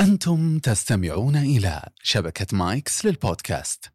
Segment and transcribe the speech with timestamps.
[0.00, 3.92] أنتم تستمعون إلى شبكة مايكس للبودكاست.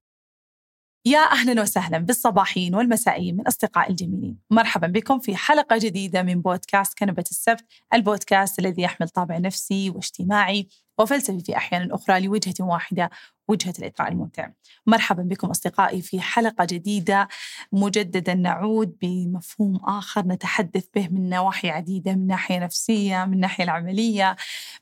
[1.06, 4.37] يا أهلا وسهلا بالصباحين والمسائيين من أصدقائي الجميلين.
[4.50, 10.68] مرحبا بكم في حلقة جديدة من بودكاست كنبة السبت البودكاست الذي يحمل طابع نفسي واجتماعي
[11.00, 13.09] وفلسفي في أحيان أخرى لوجهة واحدة
[13.47, 14.49] وجهة الإطراء الممتع.
[14.86, 17.27] مرحبا بكم أصدقائي في حلقة جديدة
[17.71, 24.36] مجددا نعود بمفهوم آخر نتحدث به من نواحي عديدة من ناحية نفسية من ناحية العملية.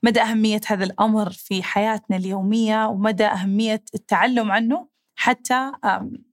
[0.03, 5.71] مدى أهمية هذا الأمر في حياتنا اليومية ومدى أهمية التعلم عنه حتى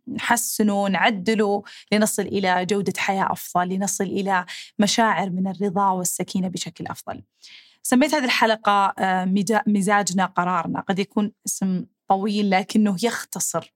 [0.08, 4.44] نحسنه نعدله لنصل إلى جودة حياة أفضل لنصل إلى
[4.78, 7.22] مشاعر من الرضا والسكينة بشكل أفضل.
[7.82, 8.94] سميت هذه الحلقة
[9.66, 10.80] مزاجنا قرارنا.
[10.80, 13.74] قد يكون اسم طويل لكنه يختصر.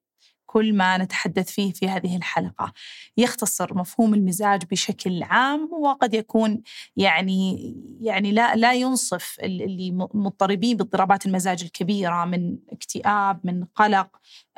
[0.53, 2.73] كل ما نتحدث فيه في هذه الحلقة.
[3.17, 6.63] يختصر مفهوم المزاج بشكل عام وقد يكون
[6.97, 14.09] يعني يعني لا لا ينصف اللي مضطربين باضطرابات المزاج الكبيرة من اكتئاب من قلق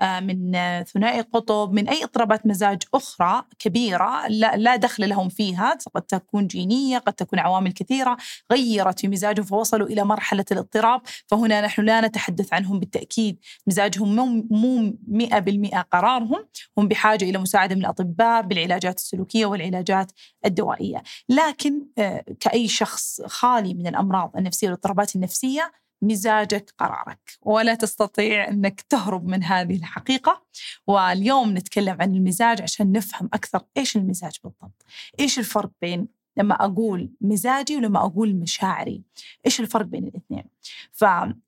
[0.00, 0.52] آه، من
[0.84, 5.78] ثنائي قطب من أي اضطرابات مزاج أخرى كبيرة لا, لا دخل لهم فيها.
[5.94, 8.16] قد تكون جينية قد تكون عوامل كثيرة
[8.52, 11.00] غيرت في مزاجهم فوصلوا إلى مرحلة الاضطراب.
[11.26, 13.38] فهنا نحن لا نتحدث عنهم بالتأكيد.
[13.66, 16.46] مزاجهم مو مئة بالمئة قرارهم
[16.78, 20.12] هم بحاجة إلى مساعدة من الأطباء بالعلاجات السلوكية والعلاجات
[20.44, 21.02] الدوائية.
[21.28, 27.38] لكن آه، كأي شخص خالي من الأمراض النفسية والاضطرابات النفسية مزاجك قرارك.
[27.42, 30.42] ولا تستطيع أنك تهرب من هذه الحقيقة.
[30.86, 34.84] واليوم نتكلم عن المزاج عشان نفهم أكثر إيش المزاج بالضبط.
[35.20, 39.02] إيش الفرق بين لما أقول مزاجي ولما أقول مشاعري؟
[39.46, 40.44] إيش الفرق بين الاثنين؟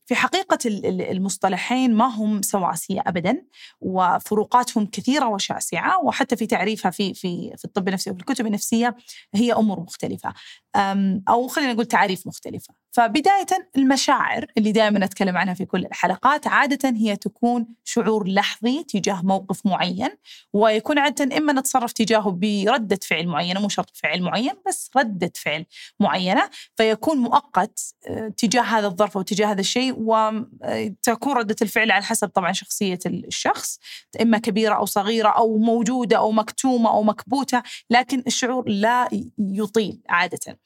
[0.07, 0.59] ففي حقيقة
[1.11, 3.43] المصطلحين ما هم سواسية أبدا
[3.81, 8.97] وفروقاتهم كثيرة وشاسعة وحتى في تعريفها في في في الطب النفسي وفي الكتب النفسية
[9.35, 10.33] هي أمور مختلفة.
[11.29, 12.75] أو خلينا نقول تعريف مختلفة.
[12.91, 19.23] فبداية المشاعر اللي دائما نتكلم عنها في كل الحلقات عادة هي تكون شعور لحظي تجاه
[19.23, 20.11] موقف معين
[20.53, 25.65] ويكون عادة إما نتصرف تجاهه بردة فعل معينة مو شرط فعل معين بس ردة فعل
[26.01, 32.05] معينة فيكون مؤقت آه، تجاه هذا الظرف الظرف واتجاه هذا الشيء وتكون ردة الفعل على
[32.05, 33.79] حسب طبعا شخصية الشخص
[34.21, 39.09] إما كبيرة أو صغيرة أو موجودة أو مكتومة أو مكبوتة لكن الشعور لا
[39.39, 40.59] يطيل عادة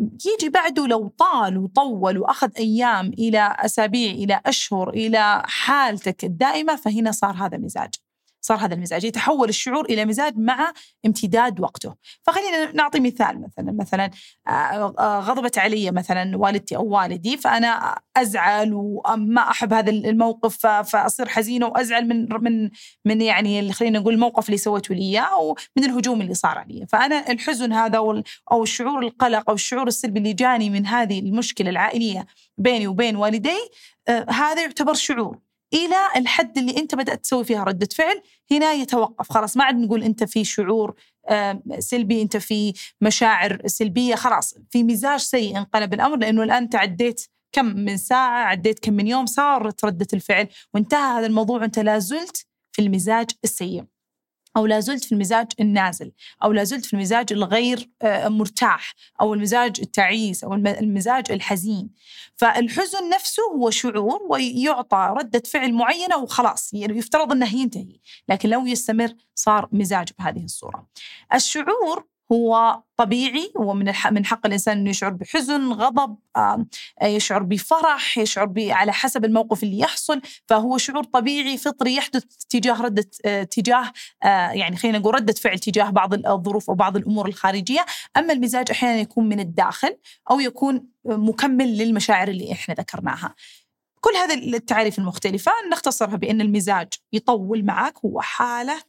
[0.00, 7.12] يجي بعده لو طال وطول وأخذ أيام إلى أسابيع إلى أشهر إلى حالتك الدائمة فهنا
[7.12, 7.94] صار هذا مزاج.
[8.42, 10.72] صار هذا المزاج يتحول الشعور إلى مزاج مع
[11.06, 11.94] امتداد وقته.
[12.22, 14.10] فخلينا نعطي مثال مثلا مثلا
[14.48, 21.28] آه، آه، غضبت علي مثلا والدتي أو والدي فأنا أزعل وما أحب هذا الموقف فأصير
[21.28, 22.70] حزينة وأزعل من من
[23.04, 26.86] من يعني خلينا نقول الموقف اللي سويته لي أو من الهجوم اللي صار علي.
[26.88, 27.98] فأنا الحزن هذا
[28.52, 32.26] أو الشعور القلق أو الشعور السلبي اللي جاني من هذه المشكلة العائلية
[32.58, 33.58] بيني وبين والدي
[34.08, 35.51] آه، هذا يعتبر شعور.
[35.74, 39.32] إلى الحد اللي أنت بدأت تسوي فيها ردة فعل هنا يتوقف.
[39.32, 40.94] خلاص ما عاد نقول أنت في شعور
[41.78, 44.14] سلبي أنت في مشاعر سلبية.
[44.14, 48.92] خلاص في مزاج سيء انقلب الأمر لأنه الآن أنت عديت كم من ساعة عديت كم
[48.92, 50.48] من يوم صارت ردة الفعل.
[50.74, 53.84] وانتهى هذا الموضوع وأنت لا زلت في المزاج السيء.
[54.56, 56.12] أو لا زلت في المزاج النازل
[56.44, 61.90] أو لا زلت في المزاج الغير آه، مرتاح أو المزاج التعيس أو المزاج الحزين.
[62.36, 68.00] فالحزن نفسه هو شعور ويعطى ردة فعل معينة وخلاص يعني يفترض أنه ينتهي.
[68.28, 70.88] لكن لو يستمر صار مزاج بهذه الصورة.
[71.34, 76.16] الشعور هو طبيعي ومن من حق الإنسان إنه يشعر بحزن، غضب،
[77.02, 83.10] يشعر بفرح، يشعر على حسب الموقف اللي يحصل، فهو شعور طبيعي فطري يحدث تجاه ردة
[83.44, 83.92] تجاه
[84.52, 89.00] يعني خلينا نقول ردة فعل تجاه بعض الظروف أو بعض الأمور الخارجية، أما المزاج أحيانا
[89.00, 89.96] يكون من الداخل
[90.30, 93.34] أو يكون مكمل للمشاعر اللي إحنا ذكرناها.
[94.04, 98.80] كل هذه التعاريف المختلفة نختصرها بأن المزاج يطول معك هو حالة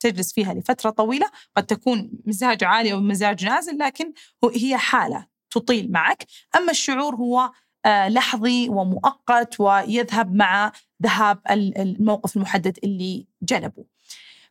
[0.00, 1.26] تجلس فيها لفترة طويلة
[1.56, 4.12] قد تكون مزاج عالي أو مزاج نازل لكن
[4.54, 6.26] هي حالة تطيل معك.
[6.56, 7.52] أما الشعور هو
[7.84, 10.72] آه، لحظي ومؤقت ويذهب مع
[11.02, 13.84] ذهاب الموقف المحدد اللي جلبه.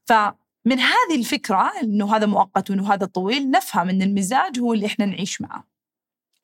[0.05, 5.05] فمن هذه الفكرة أنه هذا مؤقت وأنه هذا طويل نفهم أن المزاج هو اللي إحنا
[5.05, 5.67] نعيش معه.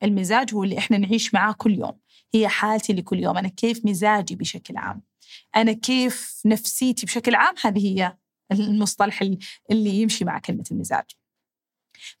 [0.02, 1.98] المزاج هو اللي إحنا نعيش معاه كل يوم.
[2.34, 3.38] هي حالتي لكل يوم.
[3.38, 5.02] أنا كيف مزاجي بشكل عام؟
[5.56, 8.16] أنا كيف نفسيتي بشكل عام؟ هذه هي
[8.52, 9.22] المصطلح
[9.70, 11.04] اللي يمشي مع كلمة المزاج.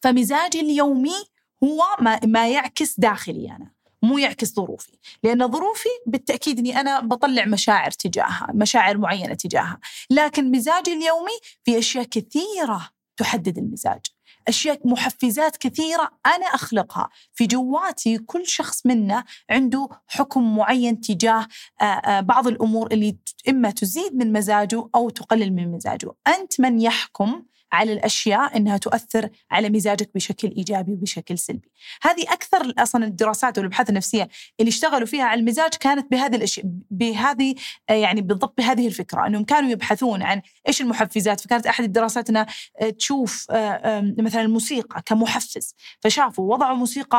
[0.02, 1.24] فمزاجي اليومي
[1.64, 3.72] هو ما, ما يعكس داخلي أنا
[4.02, 4.98] مو يعكس ظروفي.
[5.22, 9.80] لأن ظروفي بالتأكيد أني أنا بطلع مشاعر تجاهها مشاعر معينة تجاهها.
[10.10, 14.00] لكن مزاجي اليومي في أشياء كثيرة تحدد المزاج.
[14.48, 17.08] أشياء محفزات كثيرة أنا أخلقها.
[17.34, 21.46] في جواتي كل شخص منا عنده حكم معين تجاه
[21.80, 23.16] آه، آه، بعض الأمور اللي
[23.48, 26.10] إما تزيد من مزاجه أو تقلل من مزاجه.
[26.28, 27.42] أنت من يحكم
[27.72, 31.68] على الأشياء إنها تؤثر على مزاجك بشكل إيجابي وبشكل سلبي.
[32.02, 34.28] هذه أكثر أصلا الدراسات والأبحاث النفسية
[34.60, 37.54] اللي اشتغلوا فيها على المزاج كانت بهذه الاشياء بهذه
[37.90, 42.46] آه، يعني بالضبط بهذه الفكرة أنهم كانوا يبحثون عن إيش المحفزات فكانت أحد الدراسات انها
[42.80, 47.18] آه، تشوف آه، مثلا الموسيقى كمحفز فشافوا وضعوا موسيقى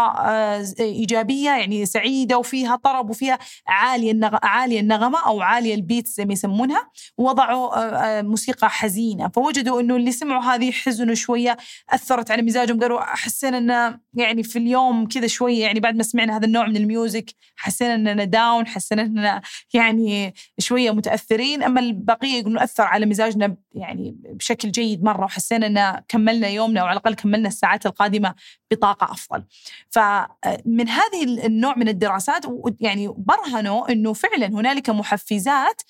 [0.79, 6.89] إيجابية يعني سعيدة وفيها طرب وفيها عالية عالية النغمة أو عالية البيت زي ما يسمونها
[7.17, 11.57] ووضعوا موسيقى حزينة فوجدوا إنه اللي سمعوا هذه حزنوا شوية
[11.89, 16.37] أثرت على مزاجهم قالوا حسينا إنه يعني في اليوم كذا شوية يعني بعد ما سمعنا
[16.37, 19.41] هذا النوع من ال music حسينا إننا down حسينا إننا
[19.73, 26.01] يعني شوية متأثرين أما البقية يقولون أثر على مزاجنا يعني بشكل جيد مرة وحسينا ان
[26.07, 28.35] كملنا يومنا أو على الأقل كملنا الساعات القادمة
[28.71, 29.43] بطاقة أفضل.
[29.89, 32.45] فمن هذه النوع من الدراسات
[32.79, 35.81] يعني برهنوا إنه فعلا هنالك محفزات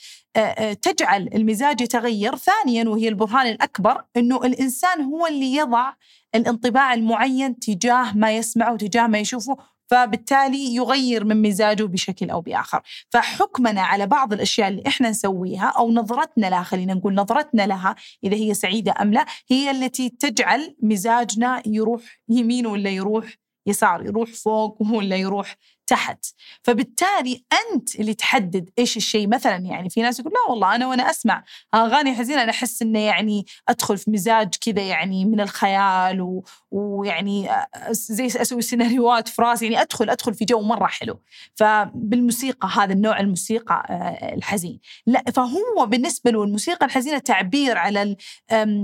[0.82, 2.36] تجعل المزاج يتغير.
[2.36, 5.94] ثانيا وهي البرهان الأكبر أنه الإنسان هو اللي يضع
[6.36, 9.58] الانطباع المعين تجاه ما يسمعه وتجاه ما يشوفه
[9.90, 15.92] فبالتالي يغير من مزاجه بشكل أو بآخر، فحكمنا على بعض الأشياء اللي إحنا نسويها أو
[15.92, 21.64] نظرتنا لها خلينا نقول نظرتنا لها إذا هي سعيدة أم لا هي التي تجعل مزاجنا
[21.66, 23.26] يروح يمين ولا يروح
[23.70, 25.56] يسار يروح فوق ولا يروح
[25.88, 26.26] تحت.
[26.64, 29.28] فبالتالي أنت اللي تحدد إيش الشيء.
[29.28, 31.44] مثلا يعني في ناس يقول لا والله أنا وأنا أسمع
[31.76, 36.44] أغاني حزينة أنا أحس إنه يعني أدخل في مزاج كذا يعني من الخيال و...
[36.72, 37.50] ويعني
[37.90, 39.66] زي أسوي سيناريوهات في راسي.
[39.66, 41.22] يعني أدخل أدخل في جو مرة حلو.
[41.56, 43.86] فبالموسيقى هذا النوع الموسيقى
[44.34, 44.80] الحزين.
[45.06, 48.16] لا فهو بالنسبة له الموسيقى الحزينة تعبير على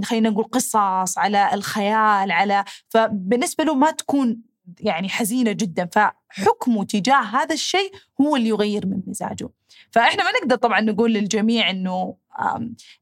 [0.04, 5.90] خلينا نقول قصص على الخيال على فبالنسبة له ما تكون يعني حزينة جدا.
[5.92, 7.92] فحكمه تجاه هذا الشيء
[8.22, 9.50] هو اللي يغير من مزاجه.
[9.92, 12.16] فإحنا ما نقدر طبعا نقول للجميع إنه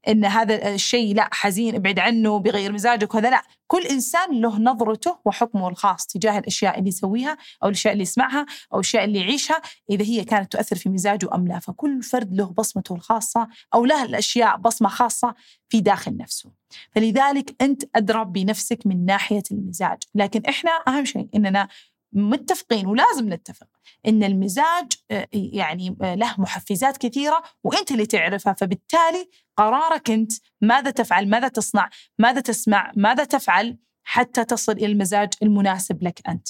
[0.08, 3.44] إن هذا الشيء لا حزين ابعد عنه بيغير مزاجك وهذا لا.
[3.68, 8.80] كل إنسان له نظرته وحكمه الخاص تجاه الأشياء اللي يسويها أو الأشياء اللي يسمعها أو
[8.80, 11.60] الأشياء اللي يعيشها إذا هي كانت تؤثر في مزاجه أم لا.
[11.60, 15.36] فكل فرد له بصمته الخاصة أو له الأشياء بصمة خاصة
[15.70, 16.52] في داخل نفسه.
[16.92, 20.04] فلذلك أنت ادرى بنفسك من ناحية المزاج.
[20.16, 21.68] لكن إحنا أهم شيء إننا
[22.14, 23.68] متفقين ولازم نتفق
[24.08, 30.32] إن المزاج آه، يعني آه، له محفزات كثيرة وأنت اللي تعرفها فبالتالي قرارك أنت
[30.62, 31.90] ماذا تفعل ماذا تصنع
[32.20, 36.48] ماذا تسمع ماذا تفعل حتى تصل إلى المزاج المناسب لك أنت.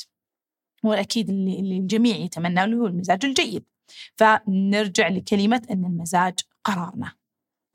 [0.84, 3.66] واكيد اللي, اللي الجميع يتمنى له هو المزاج الجيد.
[4.16, 7.12] فنرجع لكلمة إن المزاج قرارنا.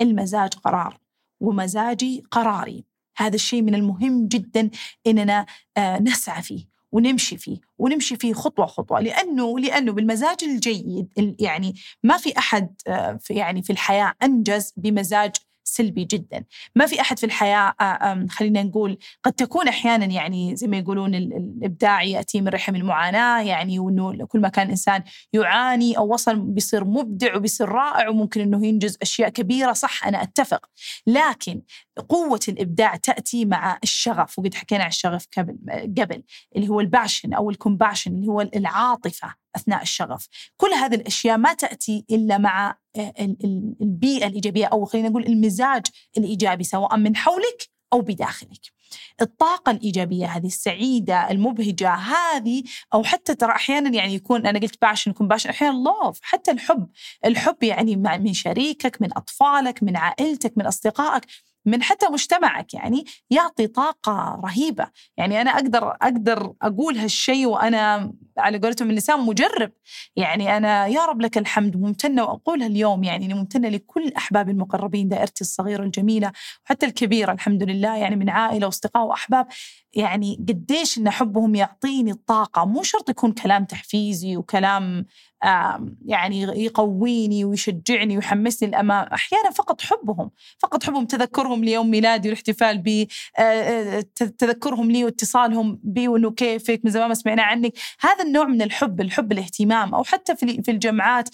[0.00, 0.98] المزاج قرار.
[1.40, 2.84] ومزاجي قراري.
[3.16, 4.70] هذا الشيء من المهم جدا
[5.06, 5.46] إننا
[5.76, 9.00] آه، نسعى فيه ونمشي فيه ونمشي فيه خطوة خطوة.
[9.00, 11.08] لأنه لأنه بالمزاج الجيد
[11.40, 15.32] يعني ما في أحد آه، في يعني في الحياة أنجز بمزاج
[15.68, 16.44] سلبي جدا.
[16.74, 21.14] ما في أحد في الحياة آه، خلينا نقول قد تكون أحيانا يعني زي ما يقولون
[21.14, 26.84] الإبداع يأتي من رحم المعاناة يعني وأنه كل ما كان الإنسان يعاني أو وصل بيصير
[26.84, 30.66] مبدع وبيصير رائع وممكن أنه ينجز أشياء كبيرة صح أنا أتفق.
[31.06, 31.62] لكن
[32.08, 35.58] قوة الإبداع تأتي مع الشغف وقد حكينا عن الشغف قبل
[35.98, 36.22] قبل
[36.56, 39.34] اللي هو ال passion أو ال compassion اللي هو العاطفة.
[39.56, 40.28] أثناء الشغف.
[40.56, 43.12] كل هذه الأشياء ما تأتي إلا مع آه،
[43.80, 45.86] البيئة الإيجابية أو خلينا نقول المزاج
[46.18, 48.78] الإيجابي سواء من حولك أو بداخلك.
[49.20, 52.62] الطاقة الإيجابية هذه السعيدة المبهجة هذه
[52.94, 56.88] أو حتى ترى أحيانا يعني يكون أنا قلت passion يكون passion أحيانا love حتى الحب.
[57.24, 61.26] الحب يعني من شريكك من أطفالك من عائلتك من أصدقائك.
[61.68, 64.86] من حتى مجتمعك يعني يعطي طاقة رهيبة.
[65.16, 69.72] يعني أنا أقدر أقدر أقول هالشيء وأنا على قولتهم انسى مجرب.
[70.16, 75.40] يعني أنا يا رب لك الحمد ممتنة وأقولها اليوم يعني ممتنة لكل أحبابي المقربين دائرتي
[75.40, 76.32] الصغيرة الجميلة
[76.64, 79.46] وحتى الكبيرة الحمد لله يعني من عائلة وأصدقاء وأحباب.
[79.94, 82.64] يعني قديش إن حبهم يعطيني الطاقة.
[82.64, 85.06] مو شرط يكون كلام تحفيزي وكلام
[86.06, 93.08] يعني يقويني ويشجعني ويحمسني للامام أحيانا فقط حبهم فقط حبهم تذكرهم ليوم ميلادي والاحتفال بي
[94.38, 97.72] تذكرهم لي واتصالهم بي وإنه كيفك من زمان ما سمعنا عنك.
[98.00, 101.28] هذا النوع من الحب الحب الاهتمام أو حتى في الجمعات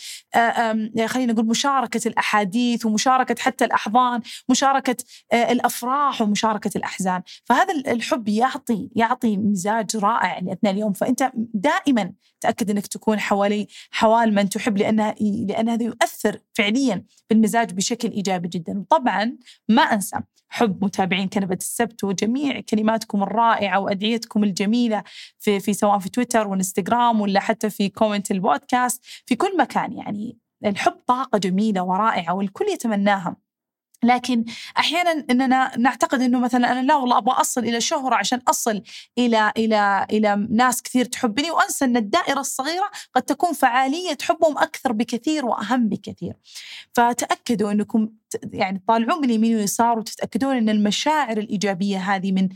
[1.07, 4.97] خلينا نقول مشاركة الأحاديث ومشاركة حتى الأحضان مشاركة
[5.33, 7.23] الأفراح ومشاركة الأحزان.
[7.45, 10.93] فهذا الحب يعطي يعطي مزاج رائع لأثناء اليوم.
[10.93, 17.73] فأنت دائما تأكد إنك تكون حوالي حوال من تحب لأنها لأن هذا يؤثر فعليا بالمزاج
[17.73, 18.79] بشكل إيجابي جدا.
[18.79, 19.37] وطبعا
[19.69, 20.17] ما أنسى
[20.49, 25.03] حب متابعين كنبة السبت وجميع كلماتكم الرائعة وأدعيتكم الجميلة
[25.39, 29.05] في, في سواء في تويتر وإنستغرام ولا حتى في كومنت البودكاست.
[29.27, 33.37] في كل مكان يعني الحب طاقة جميلة ورائعة والكل يتمناها.
[34.05, 34.45] لكن
[34.79, 38.83] أحيانا إننا نعتقد إنه مثلا أنا لا والله أبغى أصل إلى شهرة عشان أصل
[39.19, 44.93] إلى إلى إلى ناس كثير تحبني وأنسى إن الدائرة الصغيرة قد تكون فعالية حبهم أكثر
[44.93, 46.35] بكثير وأهم بكثير.
[46.93, 48.09] فتأكدوا إنكم
[48.53, 52.49] يعني تطالعون من اليمين واليسار وتتأكدون إن المشاعر الإيجابية هذه من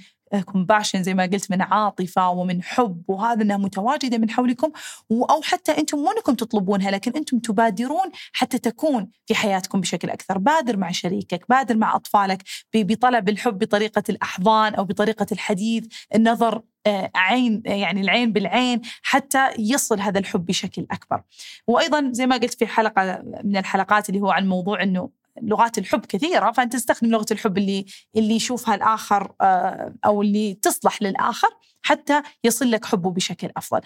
[0.45, 4.71] كومباشن زي ما قلت من عاطفة ومن حب وهذا أنها متواجدة من حولكم
[5.11, 10.39] أو حتى أنتم مو أنكم تطلبونها لكن أنتم تبادرون حتى تكون في حياتكم بشكل أكثر
[10.39, 12.43] بادر مع شريكك بادر مع أطفالك
[12.75, 20.01] بطلب الحب بطريقة الأحضان أو بطريقة الحديث النظر آه، عين يعني العين بالعين حتى يصل
[20.01, 21.23] هذا الحب بشكل أكبر.
[21.67, 25.11] وأيضا زي ما قلت في حلقة من الحلقات اللي هو عن موضوع إنه
[25.43, 27.85] لغات الحب كثيرة فأنت تستخدم لغة الحب اللي
[28.17, 31.49] اللي يشوفها الآخر آه، أو اللي تصلح للآخر
[31.83, 33.81] حتى يصل لك حبه بشكل أفضل.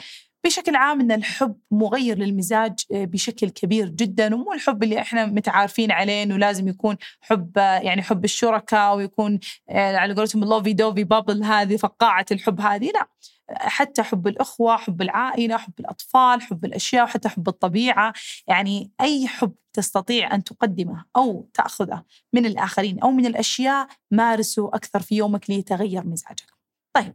[0.45, 5.93] بشكل عام إن الحب مغير للمزاج آه، بشكل كبير جدا ومو الحب اللي إحنا متعارفين
[5.93, 9.39] عليه إنه لازم يكون حب آه، يعني حب الشركاء ويكون
[9.71, 13.09] على قولتهم اللوفي دوفي بابل هذه فقاعة الحب هذه لا.
[13.51, 18.13] حتى حب الأخوة حب العائلة حب الأطفال حب الأشياء وحتى حب الطبيعة
[18.49, 25.01] يعني أي حب تستطيع أن تقدمه أو تأخذه من الآخرين أو من الأشياء مارسه أكثر
[25.01, 26.53] في يومك ليتغير مزاجك.
[26.93, 27.15] طيب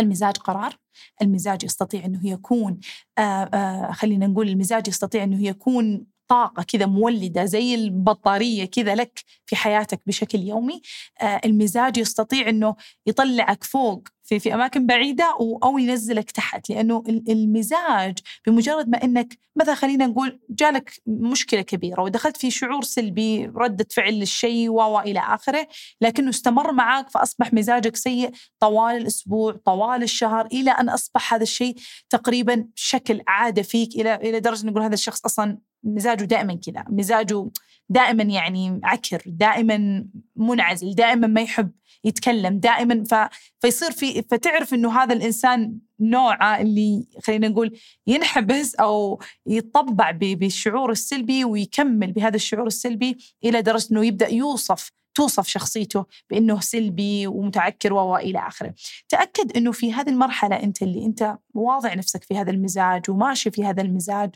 [0.00, 0.76] المزاج قرار
[1.22, 2.80] المزاج يستطيع أنه يكون
[3.18, 9.20] آآ آآ خلينا نقول المزاج يستطيع أنه يكون طاقة كذا مولدة زي البطارية كذا لك
[9.46, 10.82] في حياتك بشكل يومي
[11.22, 12.76] آه المزاج يستطيع أنه
[13.06, 16.70] يطلعك فوق في في أماكن بعيدة أو ينزلك تحت.
[16.70, 23.46] لأنه المزاج بمجرد ما إنك مثلا خلينا نقول جالك مشكلة كبيرة ودخلت في شعور سلبي
[23.46, 25.68] ردة فعل للشيء والى آخره
[26.00, 28.30] لكنه استمر معك فأصبح مزاجك سيء
[28.60, 31.76] طوال الأسبوع طوال الشهر إلى أن أصبح هذا الشيء
[32.10, 37.50] تقريبا شكل عادة فيك إلى إلى درجة نقول هذا الشخص أصلا مزاجه دائما كذا مزاجه
[37.88, 41.70] دائما يعني عكر دائما منعزل دائما ما يحب
[42.04, 43.14] يتكلم دائما ف...
[43.60, 51.44] فيصير في فتعرف إنه هذا الإنسان نوعه اللي خلينا نقول ينحبس أو يطبع بالشعور السلبي
[51.44, 58.38] ويكمل بهذا الشعور السلبي إلى درجة إنه يبدأ يوصف توصف شخصيته بأنه سلبي ومتعكر وإلى
[58.38, 58.74] آخره.
[59.08, 63.64] تأكد أنه في هذه المرحلة أنت اللي أنت واضع نفسك في هذا المزاج وماشي في
[63.64, 64.30] هذا المزاج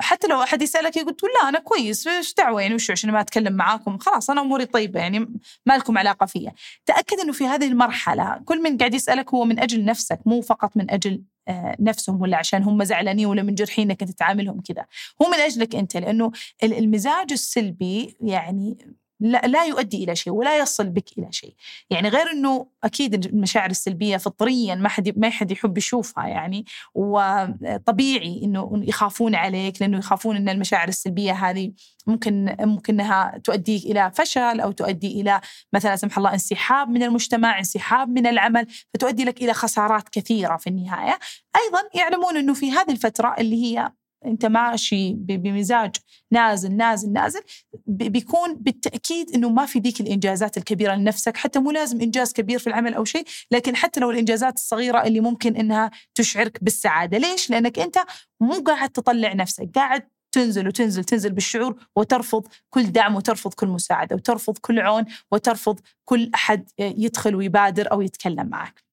[0.00, 3.52] حتى لو أحد يسألك يقول لا أنا كويس إيش دعوة يعني وش عشان ما أتكلم
[3.52, 5.18] معاكم خلاص أنا أموري طيبة يعني
[5.66, 6.52] ما لكم علاقة فيا.
[6.86, 10.76] تأكد أنه في هذه المرحلة كل من قاعد يسألك هو من أجل نفسك مو فقط
[10.76, 14.86] من أجل آه، نفسهم ولا عشان هم زعلانين ولا منجرحين انك أنت تعاملهم كذا
[15.22, 16.32] هو من أجلك أنت لأنه
[16.62, 18.78] المزاج السلبي يعني
[19.24, 21.54] لا, لا يؤدي إلى شيء ولا يصل بك إلى شيء.
[21.90, 26.64] يعني غير إنه أكيد المشاعر السلبية فطريا ما حد ما حد يحب يشوفها يعني
[26.94, 31.72] وطبيعي إنه يخافون عليك لأنه يخافون إن المشاعر السلبية هذه
[32.06, 35.40] ممكن ممكن إنها تؤدي إلى فشل أو تؤدي إلى
[35.72, 40.66] مثلا سمح الله انسحاب من المجتمع انسحاب من العمل فتؤدي لك إلى خسارات كثيرة في
[40.66, 41.18] النهاية.
[41.56, 43.92] أيضا يعلمون إنه في هذه الفترة اللي هي
[44.26, 45.96] انت ماشي بمزاج
[46.32, 47.40] نازل نازل نازل
[47.86, 52.66] بيكون بالتأكيد إنه ما في ذيك الإنجازات الكبيرة لنفسك حتى مو لازم إنجاز كبير في
[52.66, 57.78] العمل أو شيء لكن حتى لو الإنجازات الصغيرة اللي ممكن إنها تشعرك بالسعادة ليش لأنك
[57.78, 57.98] أنت
[58.40, 64.16] مو قاعد تطلع نفسك قاعد تنزل وتنزل تنزل بالشعور وترفض كل دعم وترفض كل مساعدة
[64.16, 68.83] وترفض كل عون وترفض كل أحد يدخل ويبادر أو يتكلم معك.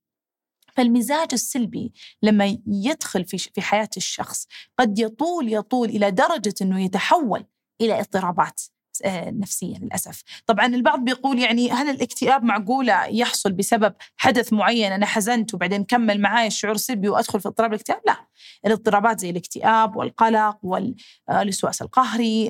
[0.82, 4.48] فالمزاج السلبي لما يدخل في في حياة الشخص
[4.80, 7.46] قد يطول يطول إلى درجة إنه يتحول
[7.82, 8.62] إلى اضطرابات
[9.06, 10.24] آه، نفسية للأسف.
[10.46, 16.22] طبعا البعض بيقول يعني هل الاكتئاب معقولة يحصل بسبب حدث معين أنا حزنت وبعدين كمل
[16.22, 18.28] معي الشعور السلبي وأدخل في اضطراب الاكتئاب؟ لا.
[18.66, 22.50] الاضطرابات زي الاكتئاب والقلق والوسواس القهري،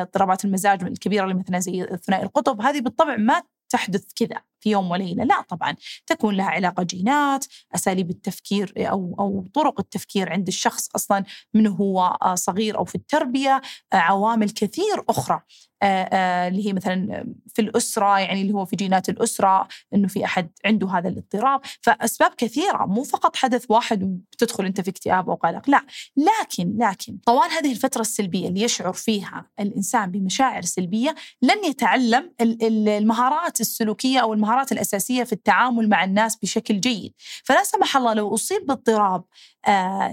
[0.00, 4.90] اضطرابات المزاج الكبيرة اللي مثلا زي ثنائي القطب هذه بالطبع ما تحدث كذا في يوم
[4.90, 7.44] وليلة، لا طبعا تكون لها علاقة جينات،
[7.74, 13.60] أساليب التفكير أو أو طرق التفكير عند الشخص أصلا من هو صغير أو في التربية،
[13.92, 15.40] عوامل كثير أخرى.
[15.82, 20.88] اللي هي مثلا في الأسرة يعني اللي هو في جينات الأسرة إنه في أحد عنده
[20.88, 25.82] هذا الاضطراب، فأسباب كثيرة مو فقط حدث واحد وتدخل أنت في اكتئاب أو قلق، لا،
[26.16, 33.60] لكن لكن طوال هذه الفترة السلبية اللي يشعر فيها الإنسان بمشاعر سلبية لن يتعلم المهارات
[33.60, 38.66] السلوكية أو المهارات الأساسية في التعامل مع الناس بشكل جيد، فلا سمح الله لو أصيب
[38.66, 39.24] باضطراب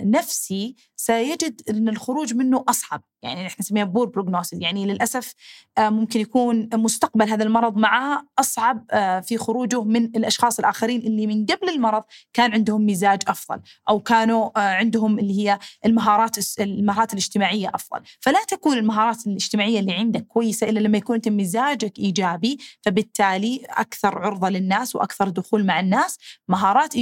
[0.04, 3.04] نفسي سيجد أن الخروج منه أصعب.
[3.24, 5.34] يعني إحنا نسميها poor prognosis يعني للأسف
[5.78, 11.28] آه، ممكن يكون مستقبل هذا المرض معه أصعب آه، في خروجه من الأشخاص الآخرين اللي
[11.28, 17.14] من قبل المرض كان عندهم مزاج أفضل أو كانوا آه، عندهم اللي هي المهارات المهارات
[17.14, 22.58] الاجتماعية أفضل، فلا تكون المهارات الاجتماعية اللي عندك كويسة إلا لما يكون أنت مزاجك إيجابي
[22.82, 26.18] فبالتالي أكثر عرضة للناس وأكثر دخول مع الناس،
[26.48, 26.94] مهارات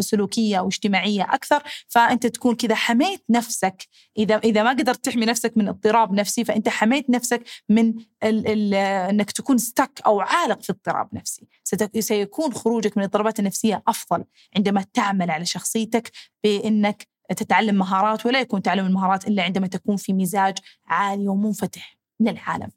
[0.00, 1.62] سلوكية واجتماعية أكثر
[1.94, 3.88] فأنت تكون كذا حميت نفسك.
[4.18, 8.74] إذا إذا ما قدرت تحمي نفسك من اضطراب نفسي فأنت حميت نفسك من ال ال
[8.74, 11.46] إنك تكون ستك أو عالق في اضطراب نفسي.
[11.98, 14.24] سيكون خروجك من الاضطرابات النفسية أفضل
[14.56, 16.12] عندما تعمل على شخصيتك
[16.44, 22.68] بإنك تتعلم مهارات ولا يكون تعلم المهارات إلا عندما تكون في مزاج عالي ومنفتح للعالم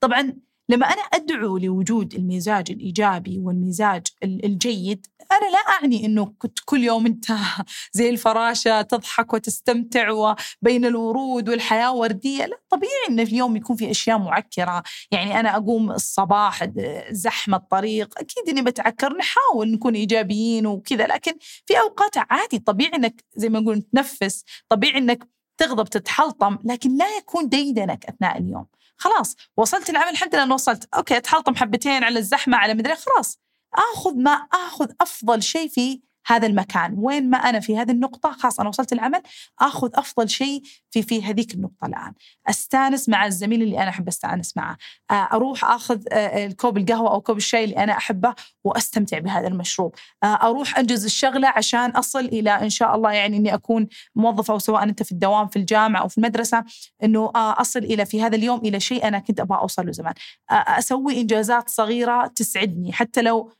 [0.00, 0.32] طبعا
[0.68, 7.06] لما أنا أدعو لوجود المزاج الإيجابي والمزاج الجيد أنا لا أعني أنه كنت كل يوم
[7.06, 7.26] أنت
[7.92, 12.46] زي الفراشة تضحك وتستمتع وبين الورود والحياة وردية.
[12.46, 14.82] لا طبيعي أن اليوم يكون في أشياء معكرة.
[15.10, 16.68] يعني أنا أقوم الصباح
[17.10, 21.06] زحمة الطريق أكيد أني بتعكر نحاول نكون إيجابيين وكذا.
[21.06, 21.32] لكن
[21.66, 27.16] في أوقات عادي طبيعي أنك زي ما نقول تنفس طبيعي أنك تغضب تتحلطم لكن لا
[27.18, 28.66] يكون ديدنك أثناء اليوم.
[28.96, 30.88] خلاص وصلت العمل الحمد لله وصلت.
[30.94, 33.38] okay أتحلطم حبتين على الزحمة على مدري خلاص.
[33.74, 36.94] آخذ ما آخذ أفضل شيء في هذا المكان.
[36.98, 39.22] وين ما أنا في هذه النقطة خلاص أنا وصلت العمل
[39.60, 42.12] أخذ أفضل شيء في في هذيك النقطة الآن.
[42.48, 44.76] أستأنس مع الزميل اللي أنا أحب أستأنس معه.
[45.10, 49.94] آه، أروح أخذ آه، كوب القهوة أو كوب الشاي اللي أنا أحبه وأستمتع بهذا المشروب.
[50.22, 54.58] آه، أروح أنجز الشغلة عشان أصل إلى إن شاء الله يعني إني أكون موظفة أو
[54.58, 56.64] سواء أنت في الدوام في الجامعة أو في المدرسة
[57.04, 60.14] إنه أصل إلى في هذا اليوم إلى شيء أنا كنت أبغى أوصل له زمان.
[60.50, 63.50] أسوي إنجازات صغيرة تسعدني حتى لو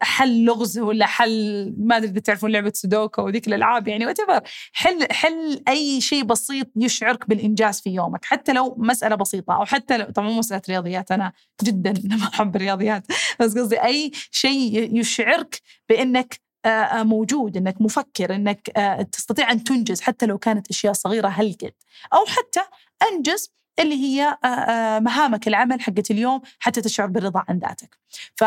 [0.00, 4.18] حل لغز ولا حل ما أدري إذا تعرفون لعبة سودوكا وذيك الألعاب يعني وات
[4.72, 9.96] حل حل أي شيء بسيط يشعرك بالإنجاز في يومك حتى لو مسألة بسيطة أو حتى
[9.96, 13.06] لو طبعا مو مسألة رياضيات أنا جدا ما أحب الرياضيات
[13.40, 19.64] بس قصدي أي شيء يشعرك بأنك آه، آه، موجود أنك مفكر أنك آه، تستطيع أن
[19.64, 21.72] تنجز حتى لو كانت أشياء صغيرة هلقد
[22.14, 22.60] أو حتى
[23.12, 24.38] أنجز اللي هي
[25.00, 27.98] مهامك العمل حقت اليوم حتى تشعر بالرضا عن ذاتك.
[28.36, 28.44] ف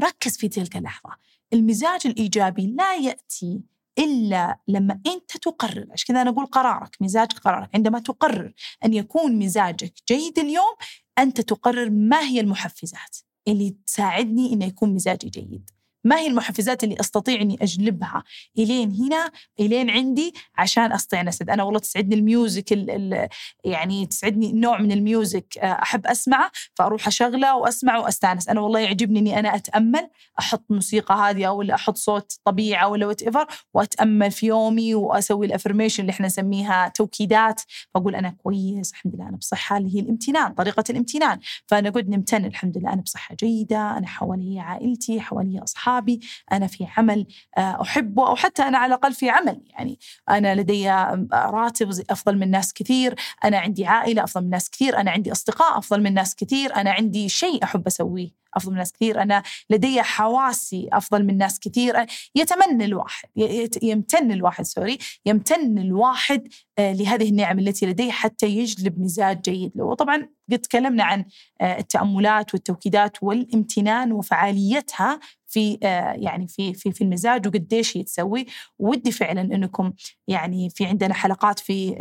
[0.00, 1.10] ركز في تلك اللحظة.
[1.52, 3.60] المزاج الإيجابي لا يأتي
[3.98, 5.86] إلا لما أنت تقرر.
[5.92, 7.70] عشان كذا أنا أقول قرارك مزاجك قرارك.
[7.74, 8.52] عندما تقرر
[8.84, 10.74] أن يكون مزاجك جيد اليوم
[11.18, 13.16] أنت تقرر ما هي المحفزات
[13.48, 15.70] اللي تساعدني أن يكون مزاجي جيد.
[16.08, 18.24] ما هي المحفزات اللي أستطيع إني أجلبها؟
[18.58, 23.28] إلين هنا إلين عندي عشان أستطيع ان اسعد أنا والله تسعدني ال music ال ال
[23.64, 28.48] يعني تسعدني نوع من ال music آه، أحب أسمعه فأروح أشغله وأسمعه وأستأنس.
[28.48, 33.46] أنا والله يعجبني إني أنا أتأمل أحط موسيقى هادية ولا أحط صوت طبيعه ولا whatever
[33.74, 37.60] وأتأمل في يومي وأسوي ال affirmation اللي إحنا نسميها توكيدات.
[37.94, 41.38] فأقول أنا كويس الحمد لله أنا بصحة اللي هي الامتنان طريقة الامتنان.
[41.66, 45.97] فنقعد نمتن الحمد لله أنا بصحة جيدة أنا حوالي عائلتي حوالي أصحابي.
[45.98, 46.20] أصحابي
[46.52, 47.26] أنا في عمل
[47.58, 49.60] آه، أحبه أو حتى أنا على الأقل في عمل.
[49.70, 49.98] يعني
[50.30, 50.90] أنا لدي
[51.32, 55.78] راتب أفضل من ناس كثير أنا عندي عائلة أفضل من ناس كثير أنا عندي أصدقاء
[55.78, 58.38] أفضل من ناس كثير أنا عندي شيء أحب أسويه.
[58.58, 59.22] أفضل من ناس كثير.
[59.22, 62.06] أنا لدي حواسي أفضل من ناس كثير.
[62.34, 63.28] يتمنى الواحد
[63.82, 69.84] يمتن الواحد سوري يمتن الواحد آه، لهذه النعم التي لديه حتى يجلب مزاج جيد له.
[69.84, 71.24] وطبعا قد تكلمنا عن
[71.60, 78.46] آه، التأملات والتوكيدات والامتنان وفعاليتها في آه، يعني في في في المزاج وقديش هي تسوي.
[78.78, 79.92] ودي فعلا أنكم
[80.28, 81.94] يعني في عندنا حلقات في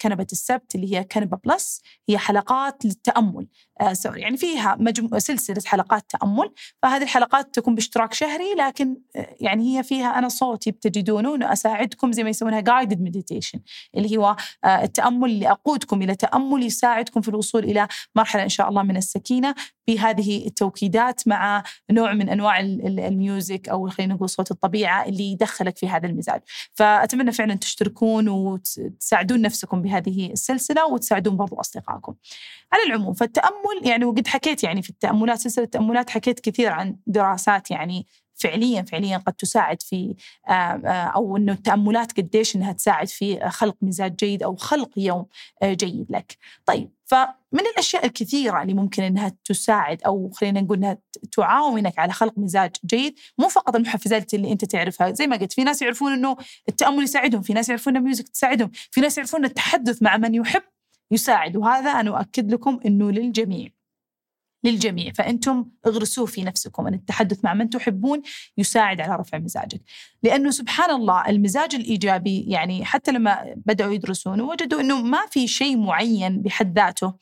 [0.00, 1.82] كنبة السبت اللي هي كنبة plus.
[2.08, 3.46] هي حلقات للتأمل.
[3.92, 6.50] sorry يعني فيها مجمو سلسلة حلقات تأمل.
[6.82, 8.96] فهذه الحلقات تكون باشتراك شهري لكن
[9.40, 13.60] يعني هي فيها أنا صوتي بتجدونه انه اساعدكم زي ما يسمونها guided meditation
[13.96, 18.68] اللي هو آه، التأمل اللي أقودكم إلى تأمل يساعدكم في الوصول إلى مرحلة إن شاء
[18.68, 19.54] الله من السكينة.
[19.88, 25.78] بهذه التوكيدات مع نوع من أنواع ال music أو خلينا نقول صوت الطبيعة اللي يدخلك
[25.78, 26.40] في هذا المزاج.
[26.74, 32.14] فأتمنى فعلا تشتركون وتساعدون نفسكم بهذه السلسلة وتساعدون برضو أصدقائكم.
[32.72, 37.70] على العموم فالتأمل يعني وقد حكيت يعني في التأملات سلسلة التأملات حكيت كثير عن دراسات
[37.70, 40.14] يعني فعليا فعليا قد تساعد في
[40.48, 45.26] آه، آه، أو إنه التاملات قديش إنها تساعد في خلق مزاج جيد أو خلق يوم
[45.62, 46.36] آه، جيد لك.
[46.66, 50.98] طيب فمن الأشياء الكثيرة اللي ممكن إنها تساعد أو خلينا نقول إنها
[51.32, 55.64] تعاونك على خلق مزاج جيد، مو فقط المحفزات اللي أنت تعرفها، زي ما قلت في
[55.64, 56.36] ناس يعرفون إنه
[56.68, 60.62] التأمل يساعدهم، في ناس يعرفون الميوزك تساعدهم، في ناس يعرفون التحدث مع من يحب
[61.10, 63.75] يساعد وهذا أنا أؤكد لكم إنه للجميع.
[64.66, 65.12] للجميع.
[65.12, 68.22] فأنتم اغرسوه في نفسكم أن التحدث مع من تحبون
[68.58, 69.80] يساعد على رفع مزاجك.
[70.22, 75.76] لأنه سبحان الله المزاج الإيجابي يعني حتى لما بدأوا يدرسون وجدوا أنه ما في شيء
[75.76, 77.14] معين بحد ذاته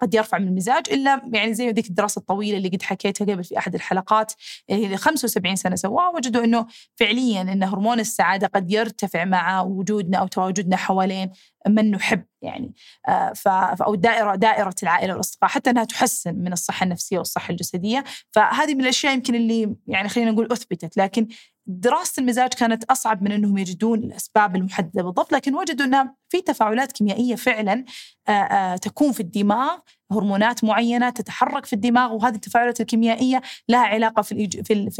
[0.00, 3.58] قد يرفع من المزاج إلا يعني زي ذيك الدراسة الطويلة اللي قد حكيتها قبل في
[3.58, 4.32] أحد الحلقات
[4.70, 6.66] اللي 75 سنة سواها وجدوا إنه
[6.96, 11.30] فعليا إن هرمون السعادة قد يرتفع مع وجودنا أو تواجدنا حوالين
[11.68, 12.74] من نحب يعني.
[13.08, 13.32] آه،
[13.80, 18.04] أو دائرة دائرة العائلة والأصدقاء حتى إنها تحسن من الصحة النفسية والصحة الجسدية.
[18.30, 21.28] فهذه من الأشياء يمكن اللي يعني خلينا نقول أثبتت لكن
[21.66, 26.92] دراسة المزاج كانت أصعب من أنهم يجدون الأسباب المحددة بالضبط لكن وجدوا أن في تفاعلات
[26.92, 27.84] كيميائية فعلا
[28.28, 29.78] آه، آه، تكون في الدماغ
[30.12, 34.90] هرمونات معينة تتحرك في الدماغ وهذه التفاعلات الكيميائية لها علاقة في في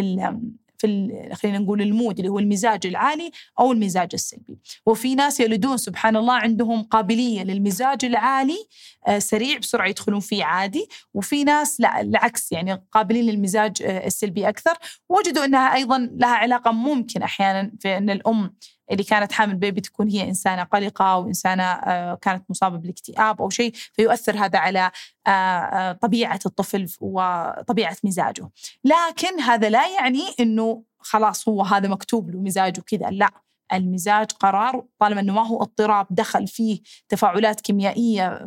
[0.78, 4.58] في خلينا نقول المود اللي هو المزاج العالي أو المزاج السلبي.
[4.86, 8.66] وفي ناس يلدون سبحان الله عندهم قابلية للمزاج العالي
[9.06, 10.88] آه، سريع بسرعة يدخلون فيه عادي.
[11.14, 14.72] وفي ناس لا العكس يعني قابلين للمزاج آه، السلبي أكثر.
[15.08, 18.54] وجدوا إنها أيضا لها علاقة ممكن أحيانا في إن الأم
[18.90, 23.50] اللي كانت حامل بيبي تكون هي إنسانة قلقة أو إنسانة آه، كانت مصابة بالاكتئاب أو
[23.50, 24.90] شيء فيؤثر هذا على
[25.26, 28.50] آه، آه، طبيعة الطفل وطبيعة مزاجه.
[28.84, 33.30] لكن هذا لا يعني أنه خلاص هو هذا مكتوب له مزاجه كذا لا.
[33.72, 38.46] المزاج قرار طالما إنه ما هو اضطراب دخل فيه تفاعلات كيميائية